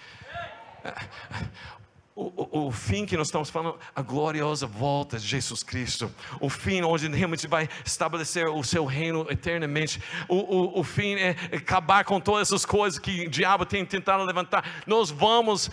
O, 2.16 2.22
o, 2.22 2.66
o, 2.68 2.70
fim 2.70 3.04
que 3.04 3.16
nós 3.16 3.26
estamos 3.26 3.50
falando, 3.50 3.76
a 3.94 4.00
gloriosa 4.00 4.68
volta 4.68 5.18
de 5.18 5.26
Jesus 5.26 5.64
Cristo, 5.64 6.14
o 6.40 6.48
fim 6.48 6.80
onde 6.82 7.08
realmente 7.08 7.48
vai 7.48 7.68
estabelecer 7.84 8.46
o 8.46 8.62
seu 8.62 8.84
reino 8.84 9.26
eternamente, 9.28 10.00
o, 10.28 10.78
o, 10.78 10.84
fim 10.84 11.14
é 11.14 11.30
acabar 11.52 12.04
com 12.04 12.20
todas 12.20 12.48
essas 12.48 12.64
coisas 12.64 13.00
que 13.00 13.26
o 13.26 13.30
diabo 13.30 13.66
tem 13.66 13.84
tentado 13.84 14.22
levantar. 14.22 14.84
Nós 14.86 15.10
vamos, 15.10 15.68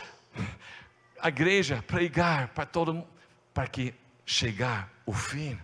a 1.20 1.28
igreja, 1.30 1.84
pregar 1.86 2.48
para 2.50 2.66
todo 2.66 2.96
mundo, 2.96 3.08
para 3.54 3.68
que 3.68 3.94
chegar 4.26 4.92
o 5.06 5.14
fim. 5.14 5.60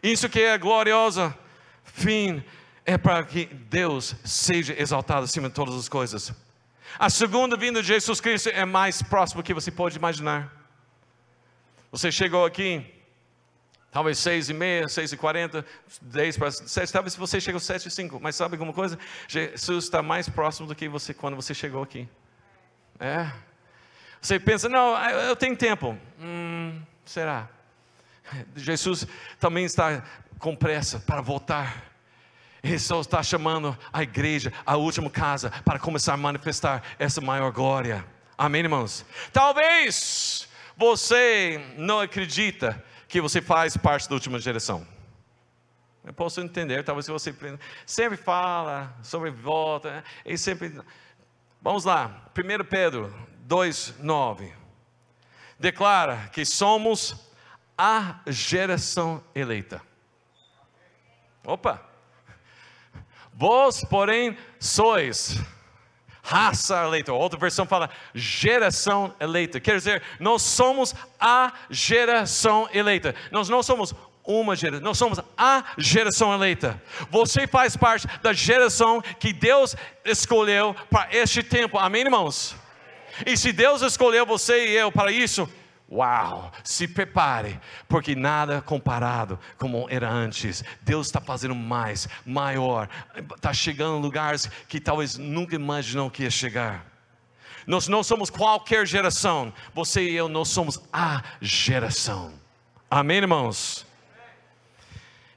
Isso 0.00 0.28
que 0.28 0.38
é 0.38 0.52
a 0.52 0.58
gloriosa 0.58 1.36
fim, 1.84 2.42
é 2.84 2.98
para 2.98 3.24
que 3.24 3.46
Deus 3.46 4.16
seja 4.24 4.74
exaltado 4.78 5.24
acima 5.24 5.48
de 5.48 5.54
todas 5.54 5.74
as 5.74 5.88
coisas. 5.88 6.32
A 6.98 7.10
segunda 7.10 7.56
vinda 7.56 7.82
de 7.82 7.88
Jesus 7.88 8.20
Cristo 8.20 8.48
é 8.50 8.64
mais 8.64 9.02
próxima 9.02 9.42
que 9.42 9.52
você 9.52 9.70
pode 9.70 9.96
imaginar. 9.96 10.52
Você 11.90 12.10
chegou 12.12 12.44
aqui, 12.44 12.84
talvez 13.90 14.18
seis 14.18 14.48
e 14.48 14.54
meia, 14.54 14.88
seis 14.88 15.12
e 15.12 15.16
quarenta, 15.16 15.64
dez 16.00 16.36
para 16.36 16.50
sete, 16.50 16.92
talvez 16.92 17.16
você 17.16 17.40
chegou 17.40 17.60
sete 17.60 17.88
e 17.88 17.90
cinco, 17.90 18.20
mas 18.20 18.36
sabe 18.36 18.54
alguma 18.54 18.72
coisa? 18.72 18.98
Jesus 19.26 19.84
está 19.84 20.02
mais 20.02 20.28
próximo 20.28 20.66
do 20.68 20.74
que 20.74 20.88
você 20.88 21.12
quando 21.12 21.34
você 21.34 21.52
chegou 21.52 21.82
aqui. 21.82 22.08
É. 22.98 23.30
Você 24.20 24.38
pensa, 24.38 24.68
não, 24.68 24.96
eu 25.10 25.36
tenho 25.36 25.56
tempo. 25.56 25.98
Hum, 26.20 26.80
será? 27.04 27.48
Jesus 28.56 29.06
também 29.38 29.64
está 29.64 30.02
com 30.38 30.56
pressa 30.56 30.98
para 31.00 31.20
voltar. 31.20 31.93
Só 32.78 33.00
está 33.00 33.22
chamando 33.22 33.76
a 33.92 34.02
igreja, 34.02 34.52
a 34.64 34.76
última 34.76 35.10
casa, 35.10 35.50
para 35.64 35.78
começar 35.78 36.14
a 36.14 36.16
manifestar 36.16 36.82
essa 36.98 37.20
maior 37.20 37.50
glória. 37.52 38.04
Amém, 38.36 38.62
irmãos? 38.62 39.04
Talvez 39.32 40.48
você 40.76 41.62
não 41.76 42.00
acredita 42.00 42.82
que 43.06 43.20
você 43.20 43.40
faz 43.40 43.76
parte 43.76 44.08
da 44.08 44.14
última 44.14 44.38
geração. 44.38 44.86
Eu 46.04 46.12
posso 46.12 46.40
entender, 46.40 46.82
talvez 46.84 47.06
você 47.06 47.34
sempre 47.86 48.16
fala 48.16 48.94
sobre 49.02 49.30
volta, 49.30 49.90
né? 49.90 50.04
e 50.26 50.36
sempre. 50.36 50.80
Vamos 51.62 51.84
lá, 51.84 52.30
1 52.36 52.64
Pedro 52.64 53.14
2,9 53.48 54.64
declara 55.58 56.28
que 56.32 56.44
somos 56.44 57.16
a 57.76 58.20
geração 58.26 59.22
eleita. 59.34 59.80
Opa! 61.44 61.93
Vós, 63.36 63.84
porém, 63.84 64.36
sois 64.58 65.38
raça 66.24 66.84
eleita. 66.84 67.12
Outra 67.12 67.38
versão 67.38 67.66
fala 67.66 67.90
geração 68.14 69.14
eleita. 69.20 69.60
Quer 69.60 69.76
dizer, 69.76 70.02
nós 70.18 70.40
somos 70.40 70.94
a 71.20 71.52
geração 71.68 72.68
eleita. 72.72 73.14
Nós 73.30 73.48
não 73.48 73.62
somos 73.62 73.94
uma 74.26 74.56
geração, 74.56 74.84
nós 74.84 74.96
somos 74.96 75.20
a 75.36 75.64
geração 75.76 76.32
eleita. 76.32 76.82
Você 77.10 77.46
faz 77.46 77.76
parte 77.76 78.06
da 78.22 78.32
geração 78.32 79.02
que 79.02 79.34
Deus 79.34 79.76
escolheu 80.02 80.74
para 80.90 81.08
este 81.14 81.42
tempo. 81.42 81.78
Amém, 81.78 82.02
irmãos? 82.02 82.56
E 83.26 83.36
se 83.36 83.52
Deus 83.52 83.82
escolheu 83.82 84.24
você 84.24 84.68
e 84.68 84.76
eu 84.76 84.90
para 84.90 85.12
isso, 85.12 85.48
Uau, 85.94 86.50
se 86.64 86.88
prepare, 86.88 87.60
porque 87.88 88.16
nada 88.16 88.60
comparado 88.60 89.38
como 89.56 89.86
era 89.88 90.10
antes. 90.10 90.64
Deus 90.82 91.06
está 91.06 91.20
fazendo 91.20 91.54
mais, 91.54 92.08
maior, 92.26 92.88
está 93.36 93.52
chegando 93.52 93.98
em 93.98 94.02
lugares 94.02 94.50
que 94.68 94.80
talvez 94.80 95.16
nunca 95.16 95.54
imaginou 95.54 96.10
que 96.10 96.24
ia 96.24 96.30
chegar. 96.30 96.84
Nós 97.64 97.86
não 97.86 98.02
somos 98.02 98.28
qualquer 98.28 98.84
geração, 98.88 99.52
você 99.72 100.02
e 100.02 100.16
eu, 100.16 100.28
nós 100.28 100.48
somos 100.48 100.80
a 100.92 101.22
geração. 101.40 102.34
Amém, 102.90 103.18
irmãos? 103.18 103.86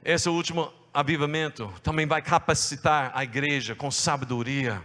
Esse 0.04 0.28
último 0.28 0.72
avivamento 0.92 1.72
também 1.84 2.04
vai 2.04 2.20
capacitar 2.20 3.12
a 3.14 3.22
igreja 3.22 3.76
com 3.76 3.92
sabedoria 3.92 4.82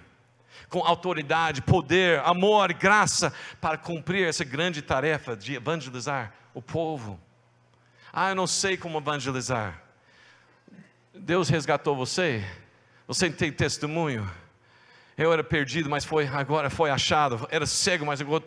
com 0.70 0.80
autoridade, 0.80 1.62
poder, 1.62 2.20
amor, 2.20 2.74
graça 2.74 3.34
para 3.62 3.78
cumprir 3.78 4.28
essa 4.28 4.44
grande 4.44 4.82
tarefa 4.82 5.36
de 5.36 5.56
evangelizar 5.56 6.34
o 6.54 6.62
povo. 6.62 7.20
Ah, 8.12 8.30
eu 8.30 8.36
não 8.36 8.48
sei 8.48 8.78
como 8.78 8.98
evangelizar. 9.00 9.82
Deus 11.14 11.50
resgatou 11.50 11.96
você? 11.96 12.44
Você 13.08 13.30
tem 13.30 13.52
testemunho? 13.52 14.30
Eu 15.16 15.32
era 15.32 15.44
perdido, 15.44 15.90
mas 15.90 16.04
foi 16.04 16.26
agora 16.28 16.72
foi 16.72 16.90
achado. 16.90 17.48
Era 17.52 17.68
cego, 17.68 18.06
mas 18.06 18.20
agora 18.20 18.44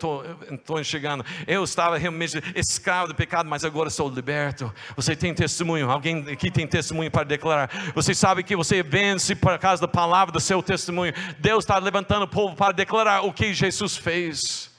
estou 0.51 0.79
enxergando. 0.79 1.25
Eu 1.45 1.63
estava 1.63 1.97
realmente 1.97 2.41
escravo 2.55 3.07
do 3.07 3.15
pecado, 3.15 3.47
mas 3.47 3.63
agora 3.63 3.89
sou 3.89 4.09
liberto. 4.09 4.73
Você 4.95 5.15
tem 5.15 5.33
testemunho? 5.33 5.89
Alguém 5.89 6.29
aqui 6.29 6.51
tem 6.51 6.67
testemunho 6.67 7.09
para 7.09 7.23
declarar? 7.23 7.69
Você 7.95 8.13
sabe 8.13 8.43
que 8.43 8.55
você 8.55 8.83
vence 8.83 9.33
por 9.33 9.57
causa 9.59 9.81
da 9.81 9.87
palavra 9.87 10.33
do 10.33 10.41
seu 10.41 10.61
testemunho. 10.61 11.13
Deus 11.39 11.63
está 11.63 11.77
levantando 11.77 12.23
o 12.23 12.27
povo 12.27 12.53
para 12.55 12.73
declarar 12.73 13.21
o 13.21 13.31
que 13.31 13.53
Jesus 13.53 13.95
fez. 13.95 14.69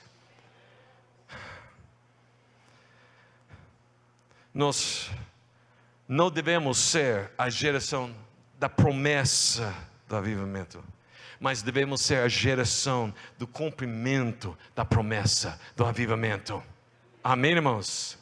Nós 4.52 5.10
não 6.06 6.30
devemos 6.30 6.76
ser 6.76 7.30
a 7.38 7.48
geração 7.48 8.14
da 8.58 8.68
promessa 8.68 9.74
do 10.06 10.16
avivamento 10.16 10.82
mas 11.40 11.62
devemos 11.62 12.00
ser 12.00 12.18
a 12.18 12.28
geração 12.28 13.14
do 13.38 13.46
cumprimento 13.46 14.56
da 14.74 14.84
promessa 14.84 15.60
do 15.76 15.84
avivamento. 15.84 16.62
Amém, 17.22 17.52
irmãos? 17.52 18.18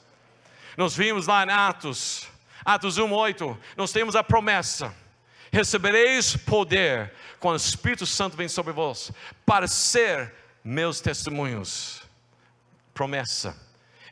Nós 0.77 0.95
vimos 0.95 1.27
lá 1.27 1.45
em 1.45 1.51
Atos, 1.51 2.29
Atos 2.65 2.99
1:8, 2.99 3.57
nós 3.77 3.93
temos 3.93 4.17
a 4.17 4.23
promessa: 4.23 4.95
recebereis 5.53 6.37
poder 6.37 7.13
quando 7.39 7.55
o 7.55 7.57
Espírito 7.57 8.05
Santo 8.05 8.37
vem 8.37 8.49
sobre 8.49 8.73
vós, 8.73 9.13
para 9.45 9.67
ser 9.67 10.35
meus 10.65 11.01
testemunhos. 11.01 12.03
Promessa. 12.93 13.57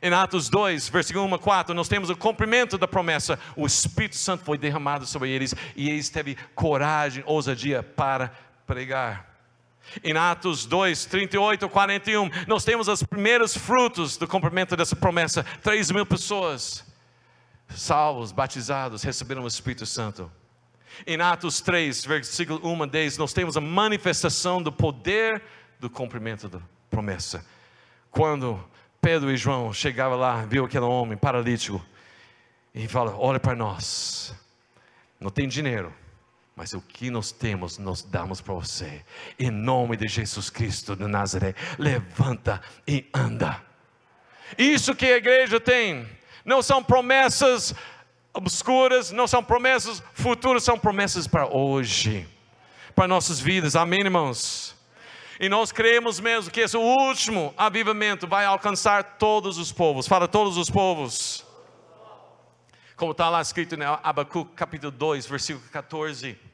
Em 0.01 0.13
Atos 0.13 0.49
2, 0.49 0.89
versículo 0.89 1.25
1 1.25 1.35
a 1.35 1.39
4, 1.39 1.73
nós 1.73 1.87
temos 1.87 2.09
o 2.09 2.15
cumprimento 2.15 2.77
da 2.77 2.87
promessa. 2.87 3.39
O 3.55 3.65
Espírito 3.65 4.15
Santo 4.15 4.43
foi 4.43 4.57
derramado 4.57 5.05
sobre 5.05 5.29
eles 5.31 5.55
e 5.75 5.89
eles 5.89 6.09
teve 6.09 6.37
coragem, 6.53 7.23
ousadia 7.25 7.81
para 7.81 8.31
pregar. 8.65 9.33
Em 10.03 10.15
Atos 10.17 10.65
2, 10.65 11.05
38, 11.05 11.69
41, 11.69 12.29
nós 12.47 12.63
temos 12.63 12.87
os 12.87 13.03
primeiros 13.03 13.55
frutos 13.55 14.17
do 14.17 14.27
cumprimento 14.27 14.75
dessa 14.75 14.95
promessa: 14.95 15.43
3 15.61 15.91
mil 15.91 16.05
pessoas 16.05 16.85
salvos, 17.69 18.31
batizados, 18.31 19.03
receberam 19.03 19.43
o 19.43 19.47
Espírito 19.47 19.85
Santo. 19.85 20.31
Em 21.05 21.19
Atos 21.19 21.61
3, 21.61 22.05
versículo 22.05 22.59
1 22.63 22.83
a 22.83 22.85
10, 22.85 23.17
nós 23.17 23.33
temos 23.33 23.57
a 23.57 23.61
manifestação 23.61 24.61
do 24.61 24.71
poder 24.71 25.41
do 25.79 25.89
cumprimento 25.89 26.47
da 26.47 26.59
promessa. 26.89 27.45
Quando 28.09 28.63
Pedro 29.01 29.31
e 29.31 29.37
João 29.37 29.73
chegavam 29.73 30.17
lá, 30.17 30.45
viu 30.45 30.65
aquele 30.65 30.85
homem 30.85 31.17
paralítico 31.17 31.83
e 32.73 32.87
fala: 32.87 33.15
Olha 33.17 33.39
para 33.39 33.55
nós, 33.55 34.33
não 35.19 35.29
tem 35.29 35.47
dinheiro, 35.47 35.93
mas 36.55 36.71
o 36.71 36.79
que 36.79 37.09
nós 37.09 37.33
temos, 37.33 37.77
nós 37.77 38.01
damos 38.01 38.39
para 38.39 38.53
você. 38.53 39.03
Em 39.37 39.51
nome 39.51 39.97
de 39.97 40.07
Jesus 40.07 40.49
Cristo 40.49 40.95
de 40.95 41.05
Nazaré, 41.05 41.53
levanta 41.77 42.61
e 42.87 43.05
anda. 43.13 43.61
Isso 44.57 44.95
que 44.95 45.05
a 45.05 45.17
igreja 45.17 45.59
tem, 45.59 46.07
não 46.45 46.61
são 46.61 46.81
promessas 46.81 47.75
obscuras, 48.33 49.11
não 49.11 49.27
são 49.27 49.43
promessas 49.43 50.01
futuras, 50.13 50.63
são 50.63 50.79
promessas 50.79 51.27
para 51.27 51.45
hoje, 51.45 52.25
para 52.95 53.05
nossas 53.05 53.39
vidas. 53.39 53.75
Amém, 53.75 53.99
irmãos? 53.99 54.73
E 55.37 55.49
nós 55.49 55.73
cremos 55.73 56.21
mesmo 56.21 56.49
que 56.49 56.61
esse 56.61 56.77
último 56.77 57.53
avivamento 57.57 58.25
vai 58.25 58.45
alcançar 58.45 59.17
todos 59.17 59.57
os 59.57 59.73
povos. 59.73 60.07
Fala 60.07 60.25
todos 60.25 60.55
os 60.55 60.69
povos. 60.69 61.45
Como 62.95 63.11
está 63.11 63.29
lá 63.29 63.41
escrito 63.41 63.75
em 63.75 63.83
Abacuque 63.83 64.53
capítulo 64.55 64.91
2, 64.91 65.25
versículo 65.25 65.67
14 65.69 66.44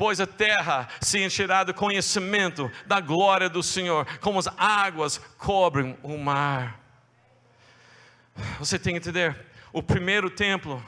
pois 0.00 0.18
a 0.18 0.26
terra 0.26 0.88
se 0.98 1.22
encherá 1.22 1.62
do 1.62 1.74
conhecimento 1.74 2.72
da 2.86 3.00
glória 3.00 3.50
do 3.50 3.62
Senhor, 3.62 4.06
como 4.20 4.38
as 4.38 4.48
águas 4.56 5.18
cobrem 5.36 5.94
o 6.02 6.16
mar. 6.16 6.80
Você 8.58 8.78
tem 8.78 8.94
que 8.94 8.98
entender, 8.98 9.36
o 9.74 9.82
primeiro 9.82 10.30
templo, 10.30 10.82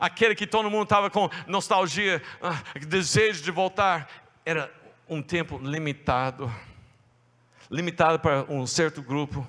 aquele 0.00 0.34
que 0.34 0.46
todo 0.46 0.70
mundo 0.70 0.84
estava 0.84 1.10
com 1.10 1.28
nostalgia, 1.46 2.22
ah, 2.40 2.58
desejo 2.86 3.42
de 3.42 3.50
voltar, 3.50 4.08
era 4.46 4.72
um 5.06 5.20
templo 5.20 5.60
limitado, 5.62 6.50
limitado 7.70 8.18
para 8.18 8.46
um 8.48 8.66
certo 8.66 9.02
grupo 9.02 9.46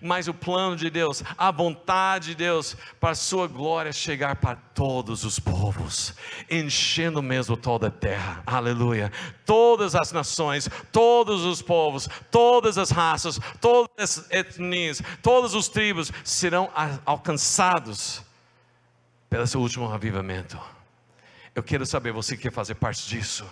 mas 0.00 0.28
o 0.28 0.34
plano 0.34 0.76
de 0.76 0.90
Deus, 0.90 1.22
a 1.36 1.50
vontade 1.50 2.30
de 2.30 2.34
Deus 2.34 2.76
para 3.00 3.10
a 3.10 3.14
sua 3.14 3.46
glória 3.46 3.92
chegar 3.92 4.36
para 4.36 4.56
todos 4.56 5.24
os 5.24 5.38
povos, 5.38 6.14
enchendo 6.50 7.22
mesmo 7.22 7.56
toda 7.56 7.88
a 7.88 7.90
terra, 7.90 8.42
aleluia. 8.46 9.12
Todas 9.44 9.94
as 9.94 10.12
nações, 10.12 10.68
todos 10.90 11.44
os 11.44 11.62
povos, 11.62 12.08
todas 12.30 12.78
as 12.78 12.90
raças, 12.90 13.38
todas 13.60 13.90
as 13.98 14.30
etnias, 14.30 15.02
todas 15.22 15.54
os 15.54 15.68
tribos 15.68 16.12
serão 16.24 16.70
alcançados 17.04 18.22
pelo 19.28 19.46
seu 19.46 19.60
último 19.60 19.92
avivamento. 19.92 20.58
Eu 21.54 21.62
quero 21.62 21.84
saber, 21.84 22.12
você 22.12 22.36
quer 22.36 22.50
fazer 22.50 22.74
parte 22.74 23.06
disso? 23.06 23.46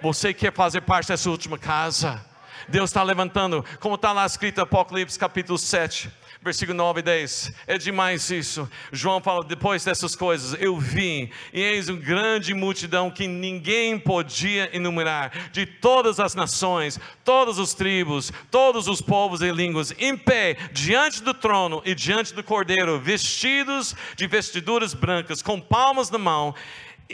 Você 0.00 0.34
quer 0.34 0.52
fazer 0.52 0.82
parte 0.82 1.08
dessa 1.08 1.30
última 1.30 1.58
casa? 1.58 2.24
Deus 2.68 2.90
está 2.90 3.02
levantando, 3.02 3.64
como 3.80 3.94
está 3.94 4.12
lá 4.12 4.24
escrito 4.26 4.60
Apocalipse 4.60 5.18
capítulo 5.18 5.58
7, 5.58 6.10
versículo 6.42 6.76
9 6.76 7.00
e 7.00 7.02
10. 7.02 7.52
É 7.66 7.78
demais 7.78 8.30
isso. 8.30 8.68
João 8.92 9.20
fala: 9.20 9.44
depois 9.44 9.84
dessas 9.84 10.14
coisas, 10.14 10.60
eu 10.60 10.78
vim, 10.78 11.30
e 11.52 11.60
eis 11.60 11.88
uma 11.88 11.98
grande 11.98 12.52
multidão 12.54 13.10
que 13.10 13.26
ninguém 13.26 13.98
podia 13.98 14.74
enumerar, 14.76 15.50
de 15.50 15.64
todas 15.64 16.20
as 16.20 16.34
nações, 16.34 17.00
todas 17.24 17.58
as 17.58 17.74
tribos, 17.74 18.32
todos 18.50 18.88
os 18.88 19.00
povos 19.00 19.40
e 19.40 19.50
línguas, 19.50 19.92
em 19.98 20.16
pé, 20.16 20.56
diante 20.72 21.22
do 21.22 21.32
trono 21.32 21.82
e 21.84 21.94
diante 21.94 22.34
do 22.34 22.42
cordeiro, 22.42 23.00
vestidos 23.00 23.96
de 24.16 24.26
vestiduras 24.26 24.94
brancas, 24.94 25.42
com 25.42 25.60
palmas 25.60 26.10
na 26.10 26.18
mão 26.18 26.54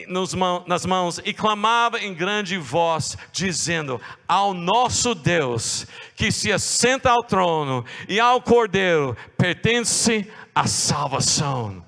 nas 0.07 0.87
mãos 0.87 1.21
e 1.25 1.33
clamava 1.33 1.99
em 1.99 2.15
grande 2.15 2.57
voz, 2.57 3.17
dizendo: 3.33 4.01
Ao 4.27 4.55
nosso 4.55 5.15
Deus, 5.15 5.87
que 6.15 6.31
se 6.31 6.53
assenta 6.53 7.11
ao 7.11 7.23
trono 7.23 7.85
e 8.09 8.21
ao 8.21 8.41
Cordeiro, 8.41 9.17
pertence 9.37 10.31
a 10.55 10.67
salvação. 10.67 11.85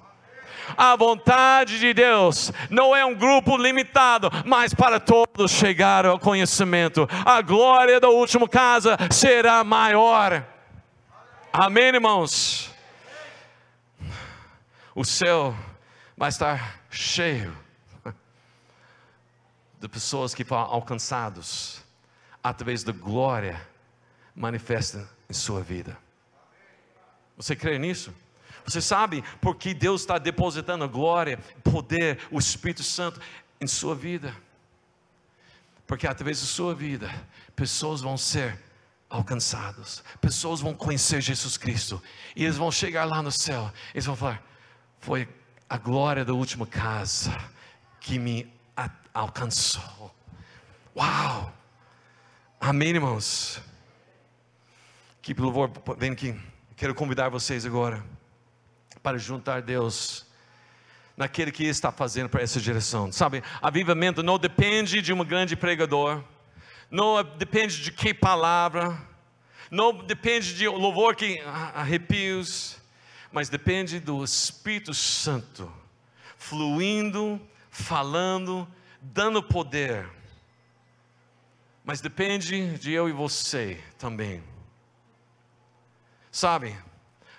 A 0.76 0.96
vontade 0.96 1.78
de 1.78 1.92
Deus 1.92 2.50
não 2.70 2.96
é 2.96 3.04
um 3.04 3.14
grupo 3.14 3.56
limitado, 3.56 4.30
mas 4.46 4.72
para 4.72 4.98
todos 4.98 5.50
chegar 5.50 6.06
ao 6.06 6.18
conhecimento. 6.18 7.06
A 7.24 7.42
glória 7.42 8.00
da 8.00 8.08
última 8.08 8.48
casa 8.48 8.96
será 9.10 9.62
maior. 9.62 10.44
Amém, 11.52 11.88
irmãos? 11.88 12.70
O 14.94 15.04
céu 15.04 15.54
vai 16.16 16.30
estar 16.30 16.80
cheio 16.90 17.61
de 19.82 19.88
pessoas 19.88 20.32
que 20.32 20.44
foram 20.44 20.62
alcançados 20.62 21.82
através 22.40 22.84
da 22.84 22.92
glória 22.92 23.60
manifesta 24.32 25.10
em 25.28 25.32
sua 25.32 25.60
vida. 25.60 25.98
Você 27.36 27.56
crê 27.56 27.80
nisso? 27.80 28.14
Você 28.64 28.80
sabe 28.80 29.24
por 29.40 29.56
que 29.56 29.74
Deus 29.74 30.02
está 30.02 30.18
depositando 30.18 30.84
a 30.84 30.86
glória, 30.86 31.36
poder, 31.64 32.20
o 32.30 32.38
Espírito 32.38 32.84
Santo 32.84 33.20
em 33.60 33.66
sua 33.66 33.92
vida? 33.92 34.32
Porque 35.84 36.06
através 36.06 36.40
da 36.40 36.46
sua 36.46 36.72
vida, 36.72 37.12
pessoas 37.56 38.00
vão 38.00 38.16
ser 38.16 38.56
alcançadas, 39.10 40.04
pessoas 40.20 40.60
vão 40.60 40.74
conhecer 40.74 41.20
Jesus 41.20 41.56
Cristo, 41.56 42.00
e 42.36 42.44
eles 42.44 42.56
vão 42.56 42.70
chegar 42.70 43.04
lá 43.04 43.20
no 43.20 43.32
céu, 43.32 43.70
eles 43.92 44.06
vão 44.06 44.14
falar: 44.14 44.40
Foi 45.00 45.28
a 45.68 45.76
glória 45.76 46.24
da 46.24 46.32
última 46.32 46.66
casa 46.66 47.36
que 48.00 48.16
me 48.16 48.61
alcançou. 49.12 50.14
Uau! 50.96 51.52
Amém, 52.60 52.90
irmãos? 52.90 53.60
Que 55.20 55.34
louvor, 55.34 55.70
vem 55.98 56.12
aqui. 56.12 56.38
Quero 56.76 56.94
convidar 56.94 57.28
vocês 57.28 57.64
agora 57.66 58.04
para 59.02 59.18
juntar 59.18 59.62
Deus 59.62 60.26
naquele 61.16 61.52
que 61.52 61.64
está 61.64 61.92
fazendo 61.92 62.28
para 62.28 62.42
essa 62.42 62.60
direção. 62.60 63.12
Sabe, 63.12 63.42
avivamento 63.60 64.22
não 64.22 64.38
depende 64.38 65.02
de 65.02 65.12
um 65.12 65.24
grande 65.24 65.56
pregador, 65.56 66.22
não 66.90 67.22
depende 67.22 67.82
de 67.82 67.92
que 67.92 68.14
palavra, 68.14 68.98
não 69.70 69.92
depende 69.92 70.54
de 70.54 70.66
louvor 70.68 71.14
que 71.14 71.40
arrepios, 71.74 72.78
mas 73.30 73.48
depende 73.48 73.98
do 74.00 74.22
Espírito 74.24 74.92
Santo 74.92 75.72
fluindo, 76.36 77.40
falando 77.70 78.68
dando 79.02 79.42
poder, 79.42 80.08
mas 81.84 82.00
depende 82.00 82.78
de 82.78 82.92
eu 82.92 83.08
e 83.08 83.12
você 83.12 83.80
também. 83.98 84.42
Sabe, 86.30 86.76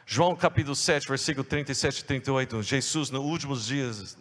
João 0.06 0.36
capítulo 0.36 0.76
7, 0.76 1.08
versículo 1.08 1.46
37 1.46 2.00
e 2.00 2.04
38, 2.04 2.62
Jesus 2.62 3.10
nos 3.10 3.24
últimos 3.24 3.66
dias, 3.66 4.18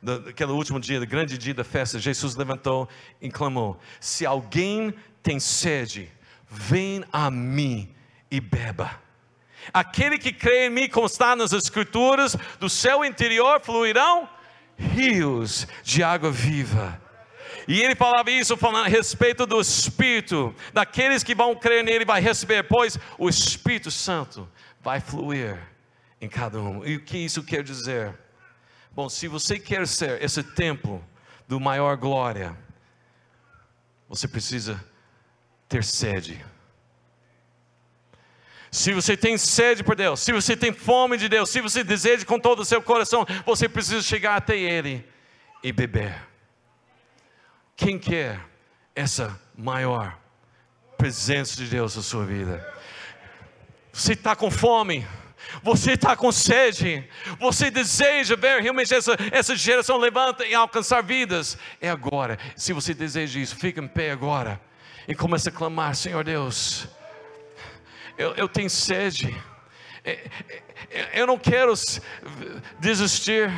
naquele 0.00 0.52
último 0.52 0.78
dia, 0.78 1.00
do 1.00 1.06
grande 1.06 1.36
dia 1.36 1.52
da 1.52 1.64
festa, 1.64 1.98
Jesus 1.98 2.36
levantou 2.36 2.88
e 3.20 3.28
clamou: 3.28 3.78
Se 4.00 4.24
alguém 4.24 4.94
tem 5.20 5.40
sede, 5.40 6.10
vem 6.48 7.04
a 7.12 7.28
mim 7.28 7.92
e 8.30 8.40
beba. 8.40 9.02
Aquele 9.72 10.18
que 10.18 10.32
crê 10.32 10.66
em 10.66 10.70
mim, 10.70 10.88
como 10.88 11.06
está 11.06 11.34
nas 11.34 11.52
Escrituras, 11.52 12.36
do 12.60 12.68
seu 12.68 13.04
interior 13.04 13.60
fluirão 13.60 14.28
rios 14.76 15.66
de 15.82 16.02
água 16.02 16.30
viva. 16.30 17.00
E 17.66 17.80
ele 17.80 17.94
falava 17.94 18.30
isso 18.30 18.56
falando 18.56 18.86
a 18.86 18.88
respeito 18.88 19.46
do 19.46 19.60
Espírito, 19.60 20.54
daqueles 20.72 21.22
que 21.22 21.34
vão 21.34 21.56
crer 21.56 21.82
nele, 21.82 22.04
vai 22.04 22.20
receber, 22.20 22.64
pois 22.64 22.98
o 23.18 23.28
Espírito 23.28 23.90
Santo 23.90 24.48
vai 24.82 25.00
fluir 25.00 25.58
em 26.20 26.28
cada 26.28 26.60
um. 26.60 26.84
E 26.84 26.96
o 26.96 27.00
que 27.00 27.16
isso 27.18 27.42
quer 27.42 27.62
dizer? 27.62 28.18
Bom, 28.92 29.08
se 29.08 29.26
você 29.28 29.58
quer 29.58 29.86
ser 29.86 30.22
esse 30.22 30.42
templo 30.42 31.04
do 31.48 31.58
maior 31.58 31.96
glória, 31.96 32.56
você 34.08 34.28
precisa 34.28 34.82
ter 35.68 35.82
sede 35.82 36.44
se 38.74 38.92
você 38.92 39.16
tem 39.16 39.38
sede 39.38 39.84
por 39.84 39.94
Deus, 39.94 40.18
se 40.18 40.32
você 40.32 40.56
tem 40.56 40.72
fome 40.72 41.16
de 41.16 41.28
Deus, 41.28 41.48
se 41.48 41.60
você 41.60 41.84
deseja 41.84 42.24
com 42.24 42.40
todo 42.40 42.58
o 42.58 42.64
seu 42.64 42.82
coração, 42.82 43.24
você 43.46 43.68
precisa 43.68 44.02
chegar 44.02 44.34
até 44.34 44.58
Ele 44.58 45.06
e 45.62 45.70
beber. 45.70 46.12
Quem 47.76 48.00
quer 48.00 48.40
essa 48.92 49.40
maior 49.56 50.18
presença 50.98 51.54
de 51.54 51.66
Deus 51.66 51.94
na 51.94 52.02
sua 52.02 52.24
vida? 52.24 52.68
Você 53.92 54.14
está 54.14 54.34
com 54.34 54.50
fome, 54.50 55.06
você 55.62 55.92
está 55.92 56.16
com 56.16 56.32
sede, 56.32 57.08
você 57.38 57.70
deseja 57.70 58.34
ver 58.34 58.60
realmente 58.60 58.92
essa, 58.92 59.16
essa 59.30 59.54
geração 59.54 59.98
levanta 59.98 60.44
e 60.44 60.52
alcançar 60.52 61.00
vidas. 61.00 61.56
É 61.80 61.88
agora. 61.88 62.40
Se 62.56 62.72
você 62.72 62.92
deseja 62.92 63.38
isso, 63.38 63.54
fica 63.54 63.80
em 63.80 63.86
pé 63.86 64.10
agora 64.10 64.60
e 65.06 65.14
comece 65.14 65.48
a 65.48 65.52
clamar: 65.52 65.94
Senhor 65.94 66.24
Deus 66.24 66.88
eu, 68.16 68.34
eu 68.34 68.48
tenho 68.48 68.70
sede, 68.70 69.34
é, 70.04 70.30
é, 70.90 71.20
eu 71.20 71.26
não 71.26 71.38
quero 71.38 71.72
desistir, 72.78 73.50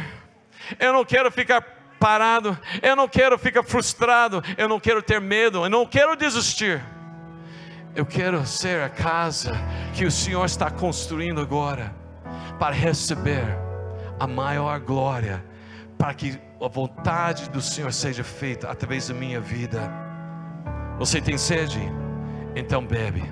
eu 0.78 0.92
não 0.92 1.04
quero 1.04 1.30
ficar 1.30 1.61
parado, 1.98 2.59
eu 2.82 2.94
não 2.94 3.09
quero 3.09 3.38
ficar 3.38 3.62
frustrado, 3.62 4.42
eu 4.57 4.68
não 4.68 4.78
quero 4.78 5.02
ter 5.02 5.20
medo, 5.20 5.64
eu 5.64 5.70
não 5.70 5.86
quero 5.86 6.16
desistir. 6.16 6.82
Eu 7.94 8.04
quero 8.04 8.44
ser 8.46 8.82
a 8.82 8.90
casa 8.90 9.54
que 9.94 10.04
o 10.04 10.11
Senhor 10.11 10.44
está 10.44 10.70
construindo 10.70 11.40
agora, 11.40 11.94
para 12.59 12.74
receber 12.74 13.46
a 14.20 14.26
maior 14.26 14.78
glória, 14.80 15.42
para 15.96 16.12
que 16.12 16.38
a 16.62 16.68
vontade 16.68 17.48
do 17.48 17.61
Senhor 17.61 17.92
seja 17.92 18.22
feita 18.22 18.70
através 18.70 19.09
da 19.09 19.14
minha 19.14 19.40
vida. 19.40 19.90
Você 20.98 21.20
tem 21.20 21.38
sede? 21.38 21.80
Então 22.54 22.84
bebe. 22.84 23.22